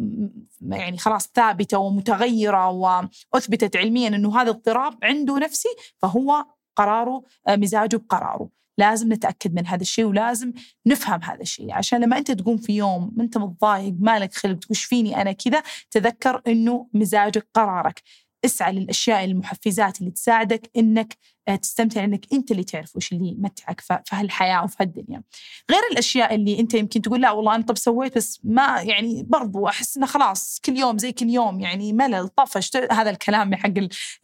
[0.61, 8.58] يعني خلاص ثابتة ومتغيرة وأثبتت علميا إنه هذا اضطراب عنده نفسي فهو قراره مزاجه بقراره.
[8.79, 10.53] لازم نتأكد من هذا الشيء ولازم
[10.85, 15.21] نفهم هذا الشيء عشان لما أنت تقوم في يوم أنت متضايق مالك خلق وش فيني
[15.21, 18.01] أنا كذا تذكر إنه مزاجك قرارك
[18.45, 23.81] اسعى للأشياء المحفزات اللي تساعدك إنك آه، تستمتع إنك أنت اللي تعرف وش اللي يمتعك
[23.81, 25.23] في هالحياة وفي هالدنيا.
[25.71, 29.67] غير الأشياء اللي أنت يمكن تقول لا والله أنا طب سويت بس ما يعني برضو
[29.67, 33.73] أحس إنه خلاص كل يوم زي كل يوم يعني ملل طفش هذا الكلام حق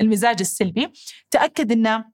[0.01, 0.91] المزاج السلبي.
[1.31, 2.05] تأكد إنه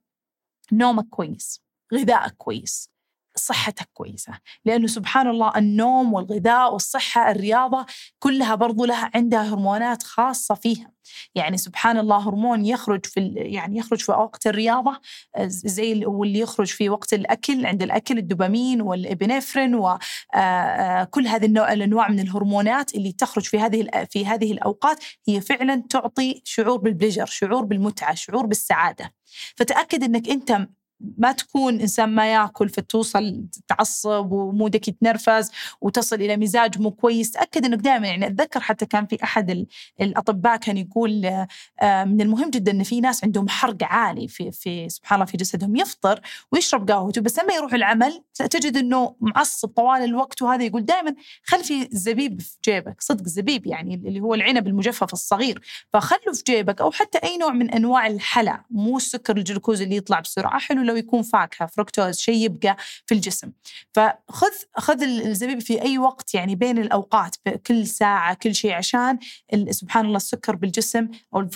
[0.72, 1.62] نومك كويس.
[1.94, 2.92] غذائك كويس
[3.36, 4.32] صحتك كويسة.
[4.64, 7.86] لأنه سبحان الله النوم والغذاء والصحة الرياضة
[8.18, 10.92] كلها برضو لها عندها هرمونات خاصة فيها.
[11.34, 15.00] يعني سبحان الله هرمون يخرج في يعني يخرج في وقت الرياضة
[15.46, 22.20] زي واللي يخرج في وقت الأكل عند الأكل الدوبامين والإبنفرين وكل هذه النوع الأنواع من
[22.20, 28.14] الهرمونات اللي تخرج في هذه في هذه الأوقات هي فعلا تعطي شعور بالبليجر شعور بالمتعة
[28.14, 29.14] شعور بالسعادة.
[29.56, 30.68] فتأكد أنك أنت
[31.18, 37.30] ما تكون إنسان ما يأكل فتوصل تعصب ومودك يتنرفز وتصل إلى مزاج مو كويس.
[37.30, 39.66] تأكد إنك دائما يعني أتذكر حتى كان في أحد
[40.00, 41.24] الأطباء كان يقول
[41.82, 45.36] آه، من المهم جدا إن في ناس عندهم حرق عالي في في سبحان الله في
[45.36, 46.20] جسدهم يفطر
[46.52, 51.64] ويشرب قهوته بس لما يروح العمل تجد إنه معصب طوال الوقت وهذا يقول دائما خل
[51.64, 55.62] في زبيب في جيبك صدق زبيب يعني اللي هو العنب المجفف الصغير.
[55.92, 60.20] فخله في جيبك أو حتى أي نوع من أنواع الحلا مو السكر الجلوكوز اللي يطلع
[60.20, 62.76] بسرعة حلو لو يكون فاكهة فركتوز شيء يبقى
[63.06, 63.52] في الجسم.
[63.92, 69.18] فخذ خذ الزبيب في أي وقت يعني بين الأوقات كل ساعة كل شيء عشان
[69.70, 71.48] سبحان الله السكر بالجسم أو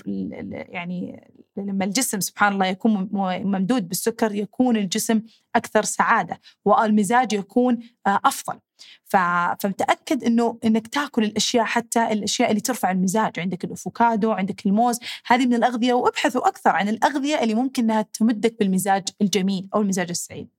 [0.48, 3.08] يعني لما الجسم سبحان الله يكون
[3.44, 5.22] ممدود بالسكر يكون الجسم
[5.56, 8.58] أكثر سعادة والمزاج يكون آه، أفضل.
[9.04, 13.40] فمتأكد إنه إنك تاكل الأشياء حتى الأشياء اللي ترفع المزاج.
[13.40, 14.98] عندك الأفوكادو عندك الموز.
[15.26, 20.10] هذه من الأغذية وابحثوا أكثر عن الأغذية اللي ممكن إنها تمدك بالمزاج الجميل أو المزاج
[20.10, 20.55] السعيد.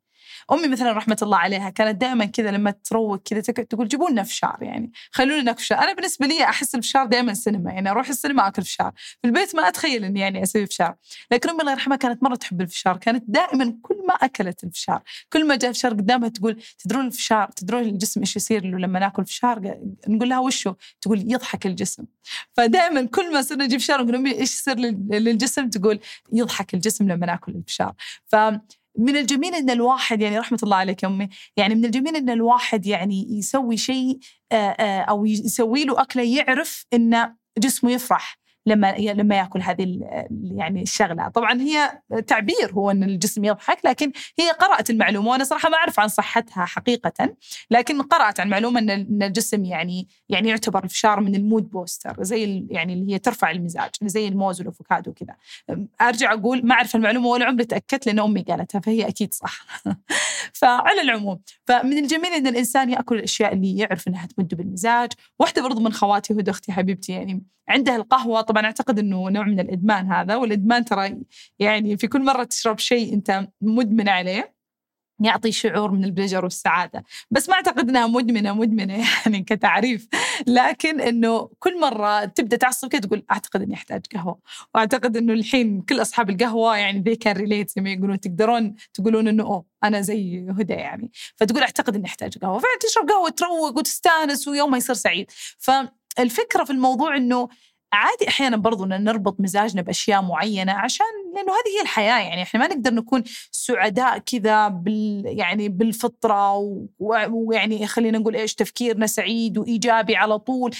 [0.51, 4.57] أمي مثلا رحمة الله عليها كانت دائما كذا لما تروق كذا تقول جيبوا لنا فشار
[4.61, 4.91] يعني.
[5.11, 7.71] خلونا ناكل فشار أنا بالنسبة لي أحس الفشار دائما سينما.
[7.71, 10.95] يعني أروح السينما أكل فشار في البيت ما أتخيل إني يعني أسوي فشار
[11.31, 12.97] لكن أمي الله يرحمها كانت مرة تحب الفشار.
[12.97, 15.01] كانت دائما كل ما أكلت الفشار
[15.33, 19.25] كل ما جاء فشار قدامها تقول تدرون الفشار؟ تدرون الجسم إيش يصير له لما ناكل
[19.25, 22.05] فشار؟ نقول لها وشو؟ تقول يضحك الجسم.
[22.53, 25.99] فدائما كل ما صرنا نجيب فشار نقول أمي إيش يصير للجسم؟ تقول
[26.33, 27.93] يضحك الجسم لما ناكل الفشار.
[28.25, 28.35] ف
[28.97, 32.85] من الجميل إن الواحد يعني رحمة الله عليك يا أمي يعني من الجميل إن الواحد
[32.85, 34.19] يعني يسوي شيء
[35.09, 38.37] أو يسوي له أكلة يعرف إن جسمه يفرح.
[38.67, 39.99] لما لما ياكل هذه
[40.41, 41.27] يعني الشغلة.
[41.27, 45.99] طبعا هي تعبير هو إن الجسم يضحك لكن هي قرأت المعلومة وأنا صراحة ما أعرف
[45.99, 47.35] عن صحتها حقيقة.
[47.71, 52.67] لكن قرأت عن معلومة إن الجسم يعني يعني يعتبر الفشار من ال mood booster زي
[52.69, 55.35] يعني اللي هي ترفع المزاج زي الموز والأفوكادو وكذا.
[56.01, 59.65] أرجع أقول ما أعرف المعلومة ولا عمري تأكدت لأن أمي قالتها فهي أكيد صح.
[60.61, 65.11] فعلى العموم فمن الجميل إن الإنسان يأكل الأشياء اللي يعرف إنها تمد بالمزاج.
[65.39, 69.59] واحدة برضو من خواتي هدى أختي حبيبتي يعني عندها القهوة طبعا أعتقد إنه نوع من
[69.59, 71.17] الإدمان هذا والإدمان ترى
[71.59, 74.57] يعني في كل مرة تشرب شيء أنت مدمن عليه
[75.19, 77.03] يعطي شعور من البلجر والسعادة.
[77.31, 78.93] بس ما أعتقد أنها مدمنة مدمنة
[79.25, 80.07] يعني كتعريف.
[80.47, 84.39] لكن أنه كل مرة تبدأ تعصب كده تقول أعتقد أني أحتاج قهوة.
[84.75, 89.27] وأعتقد أنه الحين كل أصحاب القهوة يعني ذي كان ريليت زي ما يقولون تقدرون تقولون
[89.27, 91.11] أنه أوه أنا زي هدى يعني.
[91.35, 92.59] فتقول أعتقد أني أحتاج قهوة.
[92.59, 95.31] فعلا تشرب قهوة تروق وتستأنس ويومها يصير سعيد.
[95.57, 97.49] فالفكرة في الموضوع أنه
[97.93, 102.59] عادي أحيانا برضو إن نربط مزاجنا بأشياء معينة عشان لأنه هذه هي الحياة يعني إحنا
[102.59, 106.57] ما نقدر نكون سعداء كذا بال يعني بالفطرة
[106.99, 110.71] ويعني خلينا نقول إيش تفكيرنا سعيد وإيجابي على طول.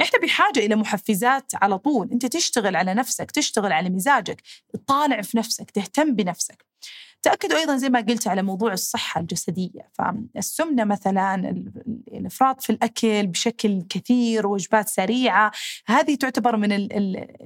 [0.00, 2.10] إحنا بحاجة إلى محفزات على طول.
[2.12, 4.42] أنت تشتغل على نفسك تشتغل على مزاجك
[4.72, 6.64] تطالع في نفسك تهتم بنفسك.
[7.24, 9.90] تأكدوا أيضا زي ما قلت على موضوع الصحة الجسدية.
[9.92, 11.34] فالسمنة مثلا
[12.12, 15.52] الإفراط في الأكل بشكل كثير وجبات سريعة
[15.86, 16.72] هذه تعتبر من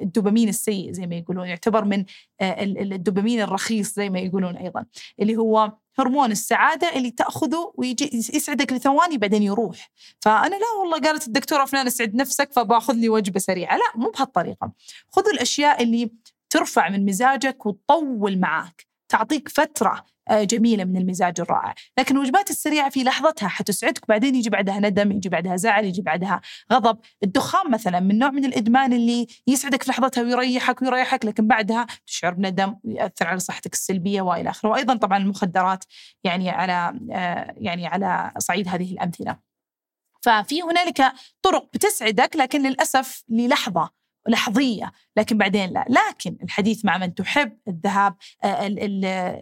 [0.02, 2.04] الدوبامين السيء زي ما يقولون يعتبر من
[2.40, 4.84] آه، الدوبامين الرخيص زي ما يقولون أيضا
[5.20, 9.90] اللي هو هرمون السعادة اللي تأخذه ويجي يسعدك لثواني بعدين يروح.
[10.20, 13.76] فأنا لا والله قالت الدكتورة فلان أسعد نفسك فباخذ لي وجبة سريعة.
[13.76, 14.72] لا مو بهالطريقة.
[15.08, 16.10] خذوا الأشياء اللي
[16.50, 18.87] ترفع من مزاجك وتطول معاك.
[19.08, 21.74] تعطيك فترة آه، جميلة من المزاج الرائع.
[21.98, 26.40] لكن الوجبات السريعة في لحظتها حتسعدك بعدين يجي بعدها ندم يجي بعدها زعل يجي بعدها
[26.72, 26.98] غضب.
[27.22, 32.34] الدخان مثلا من نوع من الإدمان اللي يسعدك في لحظتها ويريحك ويريحك لكن بعدها تشعر
[32.34, 34.70] بندم ويأثر على صحتك السلبية وإلى آخره.
[34.70, 35.84] وأيضا طبعا المخدرات
[36.24, 39.36] يعني على آه، يعني على صعيد هذه الأمثلة.
[40.22, 43.97] ففي هنالك طرق بتسعدك لكن للأسف للحظة
[44.28, 45.84] لحظية لكن بعدين لا.
[45.88, 48.66] لكن الحديث مع من تحب الذهاب آه،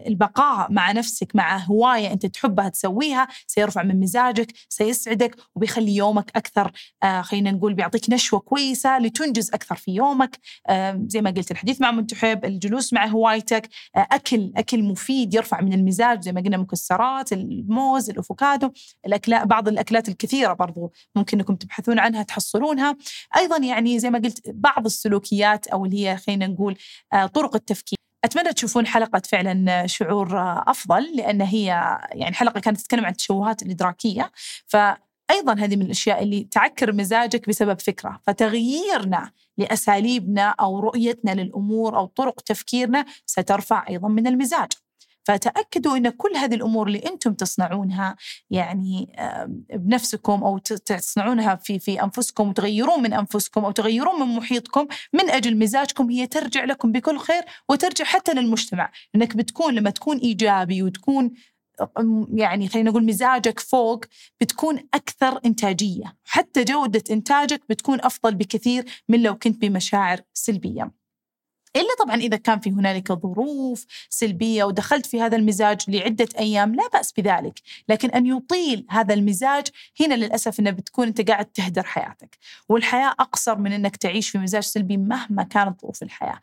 [0.07, 6.71] البقاء مع نفسك مع هواية أنت تحبها تسويها سيرفع من مزاجك سيسعدك وبيخلي يومك أكثر
[7.03, 10.39] آه، خلينا نقول بيعطيك نشوة كويسة لتنجز أكثر في يومك.
[10.67, 15.61] آه، زي ما قلت الحديث مع من تحب الجلوس مع هوايتك أكل أكل مفيد يرفع
[15.61, 18.71] من المزاج زي ما قلنا مكسرات الموز الأفوكادو
[19.05, 22.97] الاكلات بعض الأكلات الكثيرة برضو ممكن أنكم تبحثون عنها تحصلونها.
[23.37, 26.77] أيضا يعني زي ما قلت بعض السلوكيات أو اللي هي خلينا نقول
[27.13, 27.97] آه، طرق التفكير.
[28.23, 31.65] أتمنى تشوفون حلقة فعلا شعور آه، أفضل لأن هي
[32.11, 34.31] يعني حلقة كانت تتكلم عن التشوهات الإدراكية
[34.67, 38.19] فأيضا هذه من الأشياء اللي تعكر مزاجك بسبب فكرة.
[38.23, 44.69] فتغييرنا لأساليبنا أو رؤيتنا للأمور أو طرق تفكيرنا سترفع أيضا من المزاج.
[45.27, 48.15] فتأكدوا أن كل هذه الأمور اللي أنتم تصنعونها
[48.49, 49.15] يعني
[49.73, 55.57] بنفسكم أو تصنعونها في في أنفسكم وتغيرون من أنفسكم أو تغيرون من محيطكم من أجل
[55.57, 58.91] مزاجكم هي ترجع لكم بكل خير وترجع حتى للمجتمع.
[59.15, 61.31] أنك بتكون لما تكون إيجابي وتكون
[62.33, 64.05] يعني خلينا نقول مزاجك فوق
[64.41, 66.17] بتكون أكثر إنتاجية.
[66.23, 70.91] حتى جودة إنتاجك بتكون أفضل بكثير من لو كنت بمشاعر سلبية.
[71.75, 76.87] إلا طبعا إذا كان في هنالك ظروف سلبية ودخلت في هذا المزاج لعدة أيام لا
[76.93, 77.59] بأس بذلك.
[77.89, 79.67] لكن أن يطيل هذا المزاج
[80.01, 82.37] هنا للأسف أنه بتكون أنت قاعد تهدر حياتك.
[82.69, 86.39] والحياة أقصر من أنك تعيش في مزاج سلبي مهما كانت ظروف الحياة.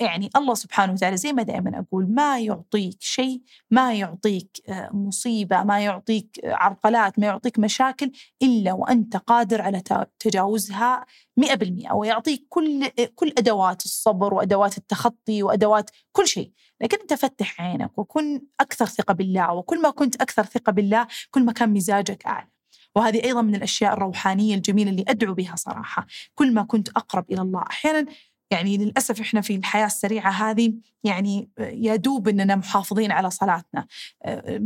[0.00, 5.62] يعني الله سبحانه وتعالى زي ما دائما أقول ما يعطيك شيء ما يعطيك آه، مصيبة
[5.62, 8.12] ما يعطيك عرقلات ما يعطيك مشاكل
[8.42, 9.82] إلا وأنت قادر على
[10.18, 11.06] تجاوزها
[11.36, 17.98] 100% ويعطيك كل كل أدوات الصبر وأدوات التخطي وأدوات كل شيء، لكن أنت فتح عينك
[17.98, 22.48] وكن أكثر ثقة بالله وكل ما كنت أكثر ثقة بالله كل ما كان مزاجك أعلى.
[22.96, 27.42] وهذه أيضا من الأشياء الروحانية الجميلة اللي أدعو بها صراحة، كل ما كنت أقرب إلى
[27.42, 28.06] الله، أحيانا
[28.50, 33.86] يعني للأسف إحنا في الحياة السريعة هذه يعني يا دوب إننا محافظين على صلاتنا.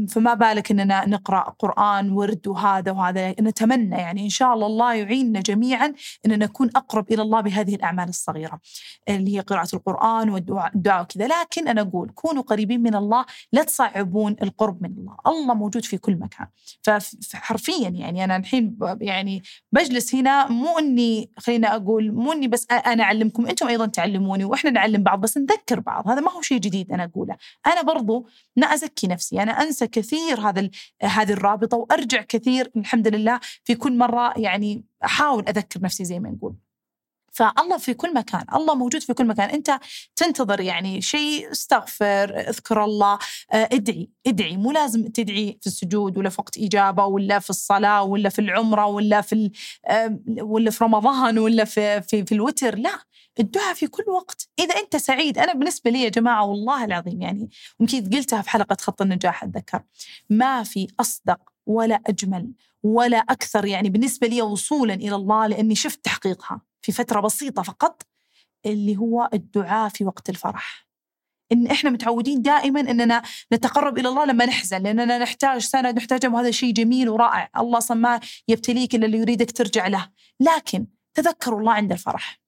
[0.09, 3.31] فما بالك إننا نقرأ قرآن ورد وهذا وهذا.
[3.31, 5.95] نتمنى يعني إن شاء الله الله يعيننا جميعا
[6.27, 8.61] إننا نكون أقرب إلى الله بهذه الأعمال الصغيرة
[9.09, 11.29] اللي هي قراءة القرآن والدعاء وكذا.
[11.29, 15.17] لكن أنا أقول كونوا قريبين من الله لا تصعبون القرب من الله.
[15.27, 16.47] الله موجود في كل مكان.
[16.83, 23.03] فحرفيا يعني أنا الحين يعني بجلس هنا مو إني خلينا أقول مو إني بس أنا
[23.03, 26.09] أعلمكم أنتم أيضا تعلموني وإحنا نعلم بعض بس نذكر بعض.
[26.09, 27.37] هذا ما هو شيء جديد أنا أقوله.
[27.67, 30.71] أنا برضو ما أزكي نفسي أنا أنسى كثير هذا
[31.03, 36.31] هذه الرابطة وأرجع كثير الحمد لله في كل مرة يعني أحاول أذكر نفسي زي ما
[36.31, 36.55] نقول.
[37.33, 39.51] فالله في كل مكان الله موجود في كل مكان.
[39.51, 39.81] أنت
[40.17, 43.19] تنتظر يعني شيء استغفر اذكر الله
[43.53, 44.57] آه، ادعي ادعي.
[44.57, 48.87] مو لازم تدعي في السجود ولا في وقت إجابة ولا في الصلاة ولا في العمرة
[48.87, 49.51] ولا في
[50.41, 53.10] ولا في رمضان ولا في في, في الوتر لا.
[53.39, 54.49] الدعاء في كل وقت.
[54.59, 58.77] إذا أنت سعيد أنا بالنسبة لي يا جماعة والله العظيم يعني يمكن قلتها في حلقة
[58.81, 59.83] خط النجاح أتذكر
[60.31, 66.05] ما في أصدق ولا أجمل ولا أكثر يعني بالنسبة لي وصولا إلى الله لأني شفت
[66.05, 68.03] تحقيقها في فترة بسيطة فقط
[68.67, 70.91] اللي هو الدعاء في وقت الفرح.
[71.53, 76.51] إن إحنا متعودين دائما إننا نتقرب إلى الله لما نحزن لأننا نحتاج سند نحتاج وهذا
[76.51, 80.09] شيء جميل ورائع الله أصلا ما يبتليك إلا اللي يريدك ترجع له.
[80.41, 82.41] لكن تذكروا الله عند الفرح.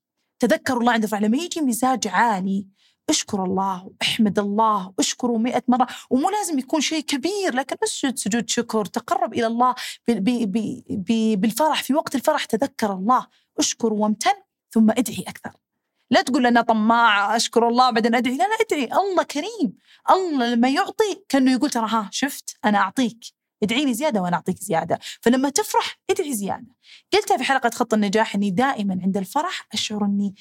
[0.42, 2.66] تذكروا الله عند الفرح لما يجي مزاج عالي
[3.08, 5.86] اشكر الله واحمد الله واشكره مئة مرة.
[6.10, 9.74] ومو لازم يكون شيء كبير لكن اسجد سجود شكر تقرب إلى الله
[10.08, 11.82] بي بي بي بالفرح.
[11.82, 13.26] في وقت الفرح تذكر الله
[13.58, 14.34] اشكر وامتن
[14.70, 15.52] ثم ادعي أكثر.
[16.10, 18.36] لا تقول أنا طماعة أشكر الله بعدين أدعي.
[18.36, 18.84] لا لا أدعي.
[18.84, 19.76] الله كريم.
[20.10, 23.41] الله لما يعطي كأنه يقول ترى ها شفت أنا أعطيك.
[23.62, 24.98] ادعيني زيادة وأنا أعطيك زيادة.
[25.20, 26.76] فلما تفرح ادعي زيادة.
[27.12, 30.34] قلتها في حلقة خط النجاح أني دائما عند الفرح أشعر أني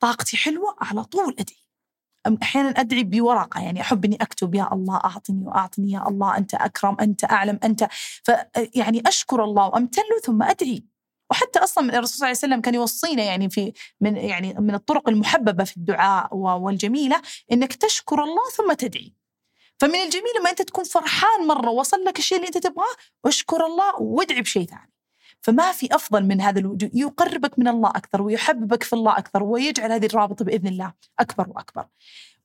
[0.00, 1.64] طاقتي حلوة على طول أدعي.
[2.42, 6.96] أحيانا أدعي بورقه يعني أحب إني أكتب يا الله أعطني وأعطني يا الله أنت أكرم
[7.00, 7.88] أنت أعلم أنت
[8.24, 8.30] ف
[8.74, 10.84] يعني أشكر الله وأمتن له ثم أدعي.
[11.30, 15.08] وحتى أصلا الرسول صلى الله عليه وسلم كان يوصينا يعني في من يعني من الطرق
[15.08, 19.14] المحببة في الدعاء والجميلة إنك تشكر الله ثم تدعي.
[19.80, 24.02] فمن الجميل لما أنت تكون فرحان مرة وصل لك الشيء اللي أنت تبغاه اشكر الله
[24.02, 24.90] وادعي بشيء ثاني.
[25.42, 29.92] فما في أفضل من هذا الوجود يقربك من الله أكثر ويحببك في الله أكثر ويجعل
[29.92, 31.86] هذه الرابطة بإذن الله أكبر وأكبر.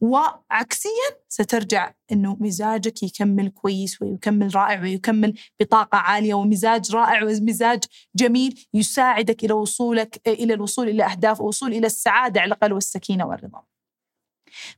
[0.02, 7.84] وعكسيا سترجع إنه مزاجك يكمل كويس ويكمل رائع ويكمل بطاقة عالية ومزاج رائع ومزاج
[8.16, 13.64] جميل يساعدك إلى وصولك إلى الوصول إلى أهداف ووصول إلى السعادة على الأقل والسكينة والرضا.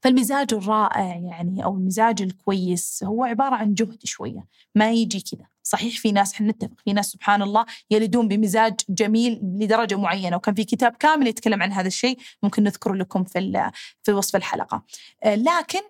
[0.01, 5.45] فالمزاج الرائع يعني أو المزاج الكويس هو عبارة عن جهد شوية ما يجي كذا.
[5.63, 10.55] صحيح في ناس إحنا نتفق في ناس سبحان الله يلدون بمزاج جميل لدرجة معينة وكان
[10.55, 13.71] في كتاب كامل يتكلم عن هذا الشيء ممكن نذكره لكم في
[14.03, 14.83] في وصف الحلقة.
[15.23, 15.81] آه، لكن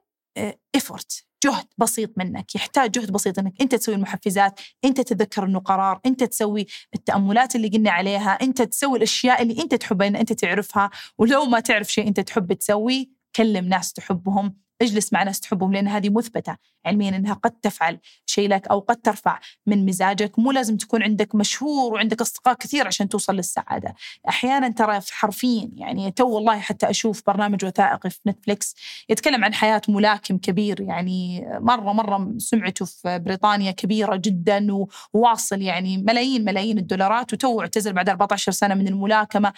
[0.75, 5.59] effort آه، جهد بسيط منك يحتاج جهد بسيط إنك أنت تسوي المحفزات أنت تتذكر إنه
[5.59, 10.33] قرار أنت تسوي التأملات اللي قلنا عليها أنت تسوي الأشياء اللي أنت تحبها إن أنت
[10.33, 15.73] تعرفها ولو ما تعرف شيء أنت تحب تسويه كلم ناس تحبهم اجلس مع ناس تحبهم
[15.73, 16.57] لأن هذه مثبتة.
[16.85, 20.39] علميا إنها قد تفعل شيء لك أو قد ترفع من مزاجك.
[20.39, 23.95] مو لازم تكون عندك مشهور وعندك أصدقاء كثير عشان توصل للسعادة.
[24.29, 28.75] أحيانا ترى حرفيا يعني تو والله حتى أشوف برنامج وثائقي في نتفليكس
[29.09, 30.81] يتكلم عن حياة ملاكم كبير.
[30.81, 34.67] يعني مرة مرة سمعته في بريطانيا كبيرة جدا
[35.13, 39.53] وواصل يعني ملايين ملايين الدولارات وتو اعتزل بعد 14 سنة من الملاكمة.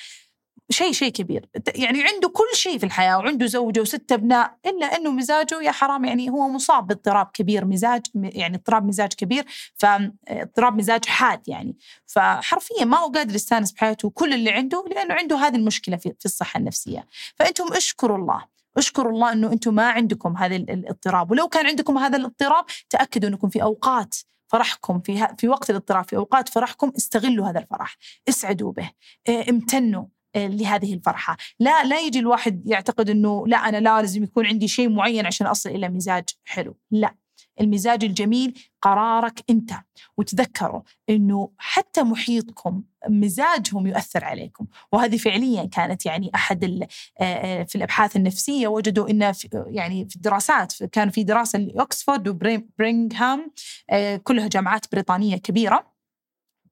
[0.69, 1.49] شيء شيء كبير.
[1.75, 6.05] يعني عنده كل شيء في الحياة وعنده زوجة وست أبناء إلا أنه مزاجه يا حرام
[6.05, 9.45] يعني هو مصاب باضطراب كبير مزاج يعني اضطراب مزاج كبير
[9.75, 11.77] فاضطراب مزاج حاد يعني.
[12.05, 16.25] فحرفيا ما هو قادر يستانس بحياته كل اللي عنده لأنه عنده هذه المشكلة في, في
[16.25, 17.07] الصحة النفسية.
[17.35, 18.45] فأنتم اشكروا الله
[18.77, 21.31] اشكروا الله إنه أنتم ما عندكم هذا الاضطراب.
[21.31, 24.15] ولو كان عندكم هذا الاضطراب تأكدوا أنكم في أوقات
[24.47, 27.97] فرحكم في في وقت الاضطراب في أوقات فرحكم استغلوا هذا الفرح
[28.29, 28.91] اسعدوا به
[29.49, 31.37] امتنوا لهذه الفرحة.
[31.59, 35.69] لا لا يجي الواحد يعتقد أنه لا أنا لازم يكون عندي شيء معين عشان أصل
[35.69, 36.77] إلى مزاج حلو.
[36.91, 37.15] لا
[37.61, 39.71] المزاج الجميل قرارك أنت.
[40.17, 44.65] وتذكروا أنه حتى محيطكم مزاجهم يؤثر عليكم.
[44.91, 46.87] وهذه فعليا كانت يعني أحد
[47.67, 53.51] في الأبحاث النفسية وجدوا أن في يعني في الدراسات كان في دراسة لأكسفورد وبرينغهام
[54.23, 55.92] كلها جامعات بريطانية كبيرة.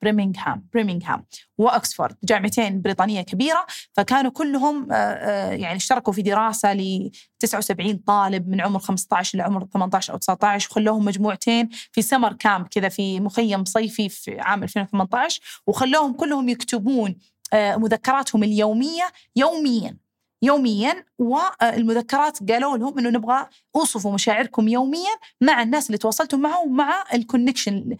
[0.01, 1.25] بريمنغهام بريمنغهام
[1.57, 8.49] وأكسفورد جامعتين بريطانية كبيرة فكانوا كلهم آه، آه، يعني اشتركوا في دراسة ل 79 طالب
[8.49, 13.65] من عمر 15 لعمر 18 أو 19 وخلوهم مجموعتين في سمر كامب كذا في مخيم
[13.65, 17.15] صيفي في عام 2018 وخلوهم كلهم يكتبون
[17.53, 19.97] آه، مذكراتهم اليومية يوميا.
[20.41, 27.03] يوميا والمذكرات قالوا لهم إنه نبغى أوصفوا مشاعركم يوميا مع الناس اللي تواصلتم معهم ومع
[27.13, 27.97] ال connection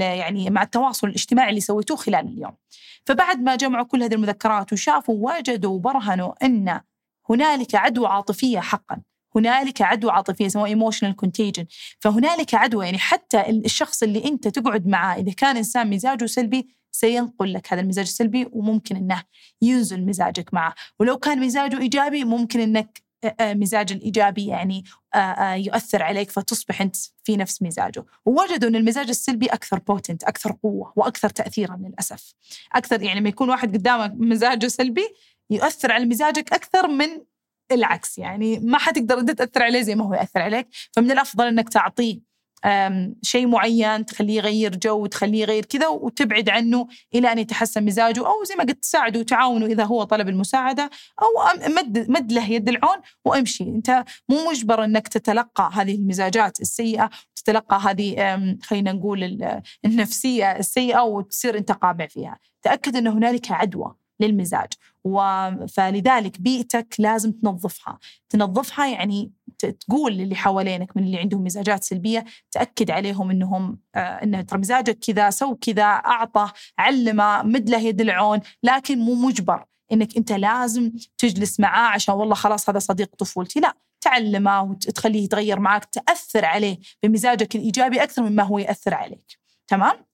[0.00, 2.56] يعني مع التواصل الاجتماعي اللي سويتوه خلال اليوم.
[3.06, 6.80] فبعد ما جمعوا كل هذه المذكرات وشافوا وجدوا وبرهنوا إن
[7.30, 9.02] هنالك عدوى عاطفية حقا
[9.36, 11.66] هنالك عدوى عاطفية اسمها emotional contagion
[12.00, 17.52] فهنالك عدوى يعني حتى الشخص اللي أنت تقعد معاه إذا كان إنسان مزاجه سلبي سينقل
[17.52, 19.22] لك هذا المزاج السلبي وممكن إنه
[19.62, 20.74] ينزل مزاجك معه.
[21.00, 23.02] ولو كان مزاجه إيجابي ممكن إنك
[23.40, 24.84] مزاج الإيجابي يعني
[25.56, 30.92] يؤثر عليك فتصبح أنت في نفس مزاجه، ووجدوا إن المزاج السلبي أكثر بوتنت، أكثر قوة
[30.96, 32.34] وأكثر تاثيرا للأسف.
[32.72, 35.08] أكثر يعني لما يكون واحد قدامك مزاجه سلبي
[35.50, 37.08] يؤثر على مزاجك أكثر من
[37.72, 38.18] العكس.
[38.18, 42.31] يعني ما حتقدر أنت تأثر عليه زي ما هو يأثر عليك، فمن الأفضل إنك تعطيه
[43.22, 48.44] شيء معين تخليه يغير جو تخليه يغير كذا وتبعد عنه إلى أن يتحسن مزاجه أو
[48.44, 50.90] زي ما قلت تساعده وتعاونه إذا هو طلب المساعدة
[51.22, 53.64] أو مد مد له يد العون وامشي.
[53.64, 59.38] أنت مو مجبر إنك تتلقى هذه المزاجات السيئة وتتلقى هذه خلينا نقول
[59.84, 62.38] النفسية السيئة وتصير أنت قابع فيها.
[62.62, 64.01] تأكد أن هنالك عدوى.
[64.22, 64.72] للمزاج.
[65.68, 67.98] فلذلك بيئتك لازم تنظفها.
[68.28, 74.40] تنظفها يعني تقول للي حوالينك من اللي عندهم مزاجات سلبية تأكد عليهم إنهم آه انه
[74.40, 78.40] ترى مزاجك كذا سو كذا اعطى علمه مد له يد العون.
[78.62, 83.60] لكن مو مجبر إنك أنت لازم تجلس معاه عشان والله خلاص هذا صديق طفولتي.
[83.60, 89.38] لا تعلمه وتخليه يتغير معك تأثر عليه بمزاجك الإيجابي أكثر مما هو يأثر عليك.
[89.68, 90.06] تمام؟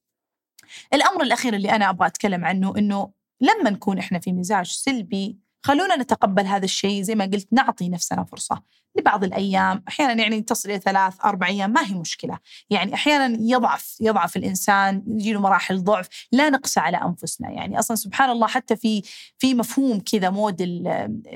[0.95, 5.97] الأمر الأخير اللي أنا أبغى أتكلم عنه إنه لما نكون إحنا في مزاج سلبي خلونا
[5.97, 8.63] نتقبل هذا الشيء زي ما قلت نعطي نفسنا فرصة
[8.99, 9.83] لبعض الأيام.
[9.89, 12.39] أحيانا يعني تصل إلى ثلاث أربع أيام ما هي مشكلة.
[12.71, 16.09] يعني أحيانا يضعف يضعف الإنسان يجي له مراحل ضعف.
[16.33, 17.51] لا نقسى على أنفسنا.
[17.51, 19.03] يعني أصلا سبحان الله حتى في
[19.39, 20.89] في مفهوم كذا موديل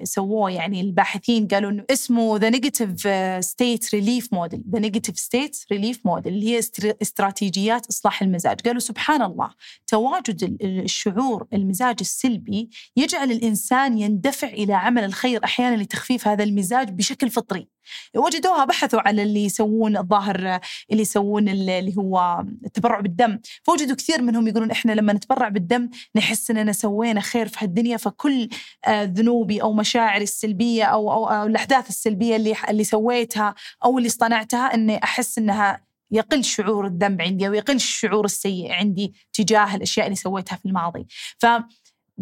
[0.03, 3.09] سووه يعني الباحثين قالوا إنه اسمه the negative
[3.45, 6.61] state relief model the negative state relief model اللي هي
[7.03, 8.61] استراتيجيات إصلاح المزاج.
[8.61, 9.51] قالوا سبحان الله
[9.87, 17.31] تواجد الشعور المزاج السلبي يجعل الإنسان يندفع إلى عمل الخير أحيانا لتخفيف هذا المزاج بشكل
[17.31, 17.69] فطري.
[18.17, 20.61] وجدوها بحثوا على اللي يسوون الظاهر
[20.91, 23.39] اللي يسوون اللي هو التبرع بالدم.
[23.63, 28.49] فوجدوا كثير منهم يقولون إحنا لما نتبرع بالدم نحس إننا سوينا خير في هالدنيا فكل
[28.87, 33.55] آه، ذنوبي أو مشاعري السلبية أو أو, أو الأحداث السلبية اللي اللي سويتها
[33.85, 39.15] أو اللي اصطنعتها إني أحس إنها يقل شعور الذنب عندي أو يقل الشعور السيء عندي
[39.33, 41.07] تجاه الأشياء اللي سويتها في الماضي.
[41.39, 41.47] ف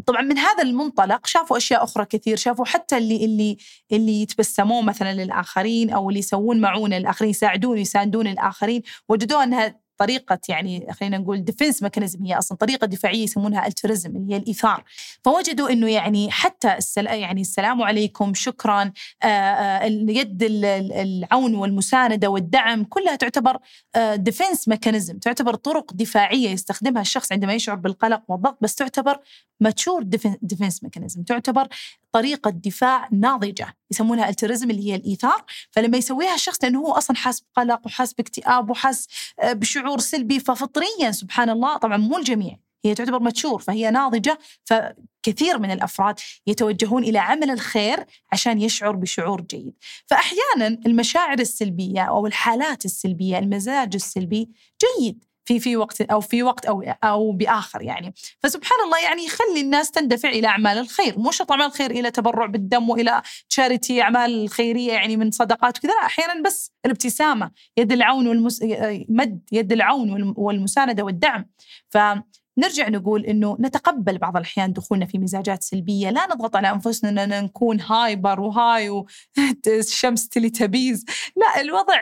[0.06, 3.56] طبعا من هذا المنطلق شافوا أشياء أخرى كثير شافوا حتى اللي اللي
[3.92, 10.38] اللي يتبسمون مثلا للآخرين أو اللي يسوون معونة للآخرين يساعدون ويساندون الآخرين وجدوا أنها طريقة
[10.48, 14.84] يعني خلينا نقول defense mechanism هي أصلا طريقة دفاعية يسمونها altruism اللي هي الإيثار.
[15.24, 17.06] فوجدوا أنه يعني حتى السل...
[17.06, 18.92] يعني السلام عليكم شكرا
[19.22, 23.58] آآ آآ يد العون والمساندة والدعم كلها تعتبر
[24.14, 29.18] defense mechanism تعتبر طرق دفاعية يستخدمها الشخص عندما يشعر بالقلق والضغط بس تعتبر
[29.60, 30.02] mature
[30.42, 31.68] defense mechanism تعتبر
[32.12, 37.40] طريقة دفاع ناضجة يسمونها altruism اللي هي الإيثار فلما يسويها الشخص لأنه هو أصلا حاس
[37.40, 39.08] بقلق وحاس باكتئاب وحاس
[39.40, 45.58] آه، بشعور سلبي ففطريا سبحان الله طبعا مو الجميع هي تعتبر mature فهي ناضجة فكثير
[45.58, 49.74] من الأفراد يتوجهون إلى عمل الخير عشان يشعر بشعور جيد.
[50.06, 54.48] فأحيانا المشاعر السلبية أو الحالات السلبية المزاج السلبي
[54.98, 55.24] جيد.
[55.44, 58.14] في في وقت أو في وقت أو أو بآخر يعني.
[58.42, 62.46] فسبحان الله يعني يخلي الناس تندفع إلى أعمال الخير مو شرط أعمال الخير إلى تبرع
[62.46, 68.28] بالدم وإلى تشاريتي أعمال خيرية يعني من صدقات وكذا لا أحيانا بس الابتسامة يد العون
[68.28, 68.60] والمس...
[69.08, 71.46] مد يد العون والمساندة والدعم.
[71.88, 71.98] ف
[72.58, 77.44] نرجع نقول إنه نتقبل بعض الأحيان دخولنا في مزاجات سلبية، لا نضغط على أنفسنا ان
[77.44, 81.04] نكون hyper و high والشمس Teletubbies،
[81.36, 81.94] لا الوضع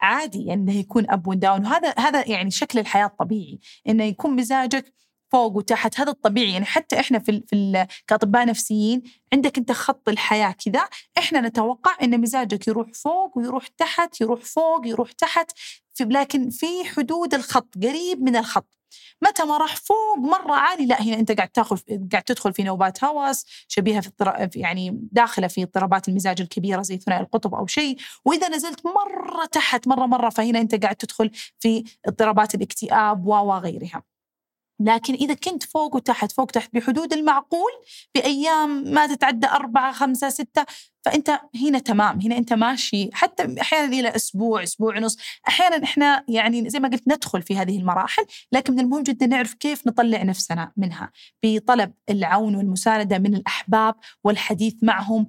[0.00, 4.92] عادي إنه يكون up و down وهذا هذا يعني شكل الحياة الطبيعي، إنه يكون مزاجك
[5.32, 6.00] فوق وتحت.
[6.00, 6.52] هذا الطبيعي.
[6.52, 10.88] يعني حتى إحنا في في كأطباء نفسيين عندك أنت خط الحياة كذا
[11.18, 15.52] إحنا نتوقع إن مزاجك يروح فوق ويروح تحت يروح فوق يروح تحت.
[15.94, 18.75] في لكن في حدود الخط قريب من الخط.
[19.22, 21.78] متى ما راح فوق مرة عالي لا هنا أنت قاعد تاخذ
[22.12, 24.50] قاعد تدخل في نوبات هوس شبيهة في.
[24.54, 29.88] يعني داخلة في اضطرابات المزاج الكبيرة زي ثنائي القطب أو شيء وإذا نزلت مرة تحت
[29.88, 34.02] مرة مرة فهنا أنت قاعد تدخل في اضطرابات الاكتئاب وغيرها
[34.80, 37.70] لكن إذا كنت فوق وتحت فوق تحت بحدود المعقول
[38.14, 40.64] بأيام ما تتعدى أربعة خمسة ستة
[41.06, 43.10] فأنت هنا تمام هنا أنت ماشي.
[43.12, 45.16] حتى أحيانا إلى أسبوع أسبوع ونص.
[45.48, 49.54] أحيانا إحنا يعني زي ما قلت ندخل في هذه المراحل لكن من المهم جدا نعرف
[49.54, 51.10] كيف نطلع نفسنا منها.
[51.42, 53.94] بطلب العون والمساندة من الأحباب
[54.24, 55.26] والحديث معهم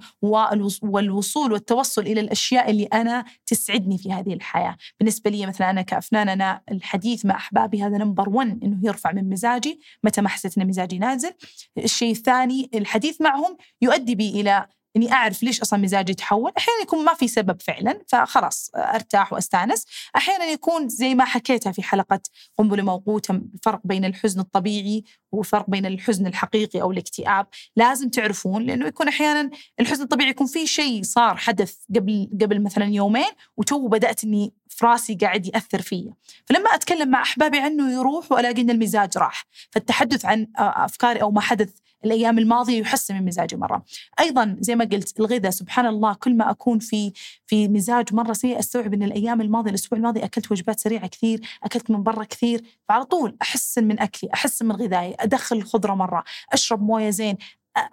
[0.82, 4.78] والوصول والتوصل إلى الأشياء اللي أنا تسعدني في هذه الحياة.
[5.00, 9.30] بالنسبة لي مثلا أنا كأفنان أنا الحديث مع أحبابي هذا نمبر 1 إنه يرفع من
[9.30, 9.80] مزاجي.
[10.04, 11.32] متى ما حسيت إن مزاجي نازل.
[11.78, 14.68] الشيء الثاني الحديث معهم يؤدي بي إلى
[14.98, 19.86] إني أعرف ليش أصلا مزاجي يتحول أحيانا يكون ما في سبب فعلا فخلاص أرتاح وأستانس.
[20.16, 22.20] أحيانا يكون زي ما حكيتها في حلقة
[22.58, 27.48] قنبلة موقوتة الفرق بين الحزن الطبيعي والفرق بين الحزن الحقيقي أو الاكتئاب.
[27.76, 32.86] لازم تعرفون لأنه يكون أحيانا الحزن الطبيعي يكون في شيء صار حدث قبل قبل مثلا
[32.86, 36.14] يومين وتو بدأت إني في راسي قاعد يأثر فيا.
[36.46, 39.46] فلما أتكلم مع أحبابي عنه يروح وألاقي إن المزاج راح.
[39.72, 41.70] فالتحدث عن أفكاري أو ما حدث
[42.06, 43.84] الأيام الماضية يحسن من مزاجي مرة.
[44.20, 47.14] أيضا زي ما قلت الغذاء سبحان الله كل ما أكون في
[47.46, 51.92] في مزاج مرة سيء أستوعب إن الأيام الماضية الأسبوع الماضي أكلت وجبات سريعة كثير أكلت
[51.92, 56.24] من برا كثير فعلى طول أحسن من أكلي أحسن من غذائي أدخل الخضرة مرة
[56.54, 57.38] أشرب موية زين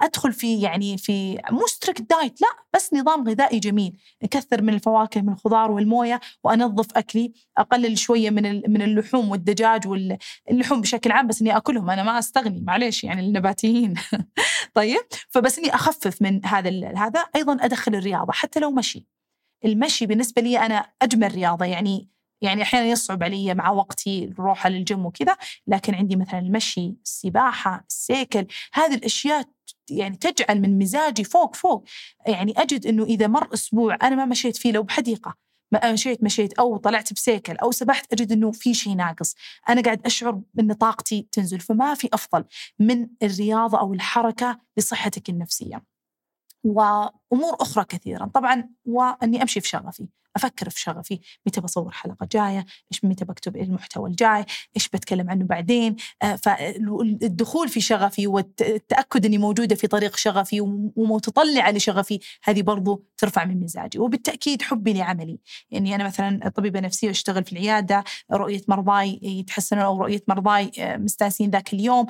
[0.01, 3.97] أدخل في يعني في مو strict diet لا بس نظام غذائي جميل.
[4.23, 7.33] نكثر من الفواكه من الخضار والموية وأنظف أكلي.
[7.59, 11.91] أقلل شوية من من اللحوم والدجاج واللحوم بشكل عام بس إني أكلهم.
[11.91, 13.95] أنا ما أستغني معليش يعني النباتيين.
[14.75, 17.21] طيب فبس إني أخفف من هذا هذا.
[17.37, 19.07] أيضا أدخل الرياضة حتى لو مشي.
[19.65, 21.65] المشي بالنسبة لي أنا أجمل رياضة.
[21.65, 22.15] يعني
[22.45, 28.47] يعني أحيانا يصعب علي مع وقتي الروحه للجيم وكذا لكن عندي مثلا المشي السباحة السيكل
[28.73, 29.45] هذه الأشياء
[29.91, 31.85] يعني تجعل من مزاجي فوق فوق.
[32.27, 35.35] يعني أجد إنه إذا مر أسبوع أنا ما مشيت فيه لو بحديقة
[35.73, 39.35] ما مشيت مشيت أو طلعت بسيكل أو سبحت أجد إنه في شيء ناقص.
[39.69, 42.45] أنا قاعد أشعر إن طاقتي تنزل فما في أفضل
[42.79, 45.83] من الرياضة أو الحركة لصحتك النفسية.
[47.35, 50.09] وامور أخرى كثيرا طبعا وأني أمشي في شغفي.
[50.37, 51.21] أفكر في شغفي.
[51.47, 54.45] متى بصور حلقة جاية؟ إيش متى بكتب المحتوى الجاي؟
[54.77, 60.61] إيش بتكلم عنه بعدين؟ آه، فالدخول في شغفي والتأكد أني موجودة في طريق شغفي
[60.97, 63.99] ومتطلعة لشغفي هذه برضو ترفع من مزاجي.
[63.99, 65.39] وبالتأكيد حبي لعملي.
[65.71, 70.97] يعني أنا مثلا طبيبة نفسية اشتغل في العيادة رؤية مرضاي يتحسنون أو رؤية مرضاي آه،
[70.97, 72.07] مستانسين ذاك اليوم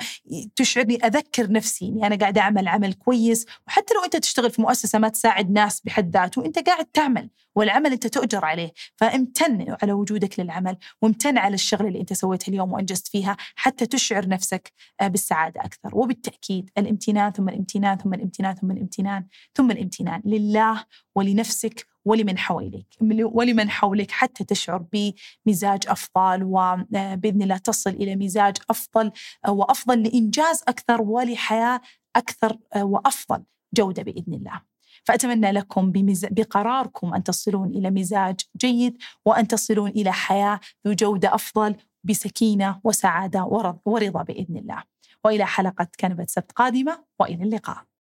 [0.56, 3.46] تشعرني أذكر نفسي إني أنا قاعدة أعمل عمل كويس.
[3.66, 7.92] وحتى لو أنت تشتغل في مؤسسة ما تساعد ناس بحد ذاته انت قاعد تعمل والعمل
[7.92, 13.08] أنت تؤجر عليه فامتن على وجودك للعمل وامتن على الشغله اللي أنت سويتها اليوم وأنجزت
[13.08, 19.26] فيها حتى تشعر نفسك آه، بالسعادة أكثر وبالتأكيد الامتنان ثم الامتنان ثم الامتنان ثم الامتنان
[19.54, 20.84] ثم الامتنان لله
[21.14, 24.84] ولنفسك ولمن حولك ولمن حولك حتى تشعر
[25.46, 29.12] بمزاج أفضل وباذن الله تصل إلى مزاج أفضل
[29.46, 31.80] آه، وأفضل لإنجاز أكثر ولحياة
[32.16, 33.44] أكثر آه، وأفضل
[33.74, 34.73] جودة بإذن الله.
[35.04, 36.26] فأتمنى لكم بمز...
[36.30, 43.44] بقراركم أن تصلون إلى مزاج جيد وأن تصلون إلى حياة ذو جودة أفضل بسكينة وسعادة
[43.84, 44.82] ورضا بإذن الله.
[45.24, 47.93] وإلى حلقة كنبة سبت قادمة وإلى اللقاء.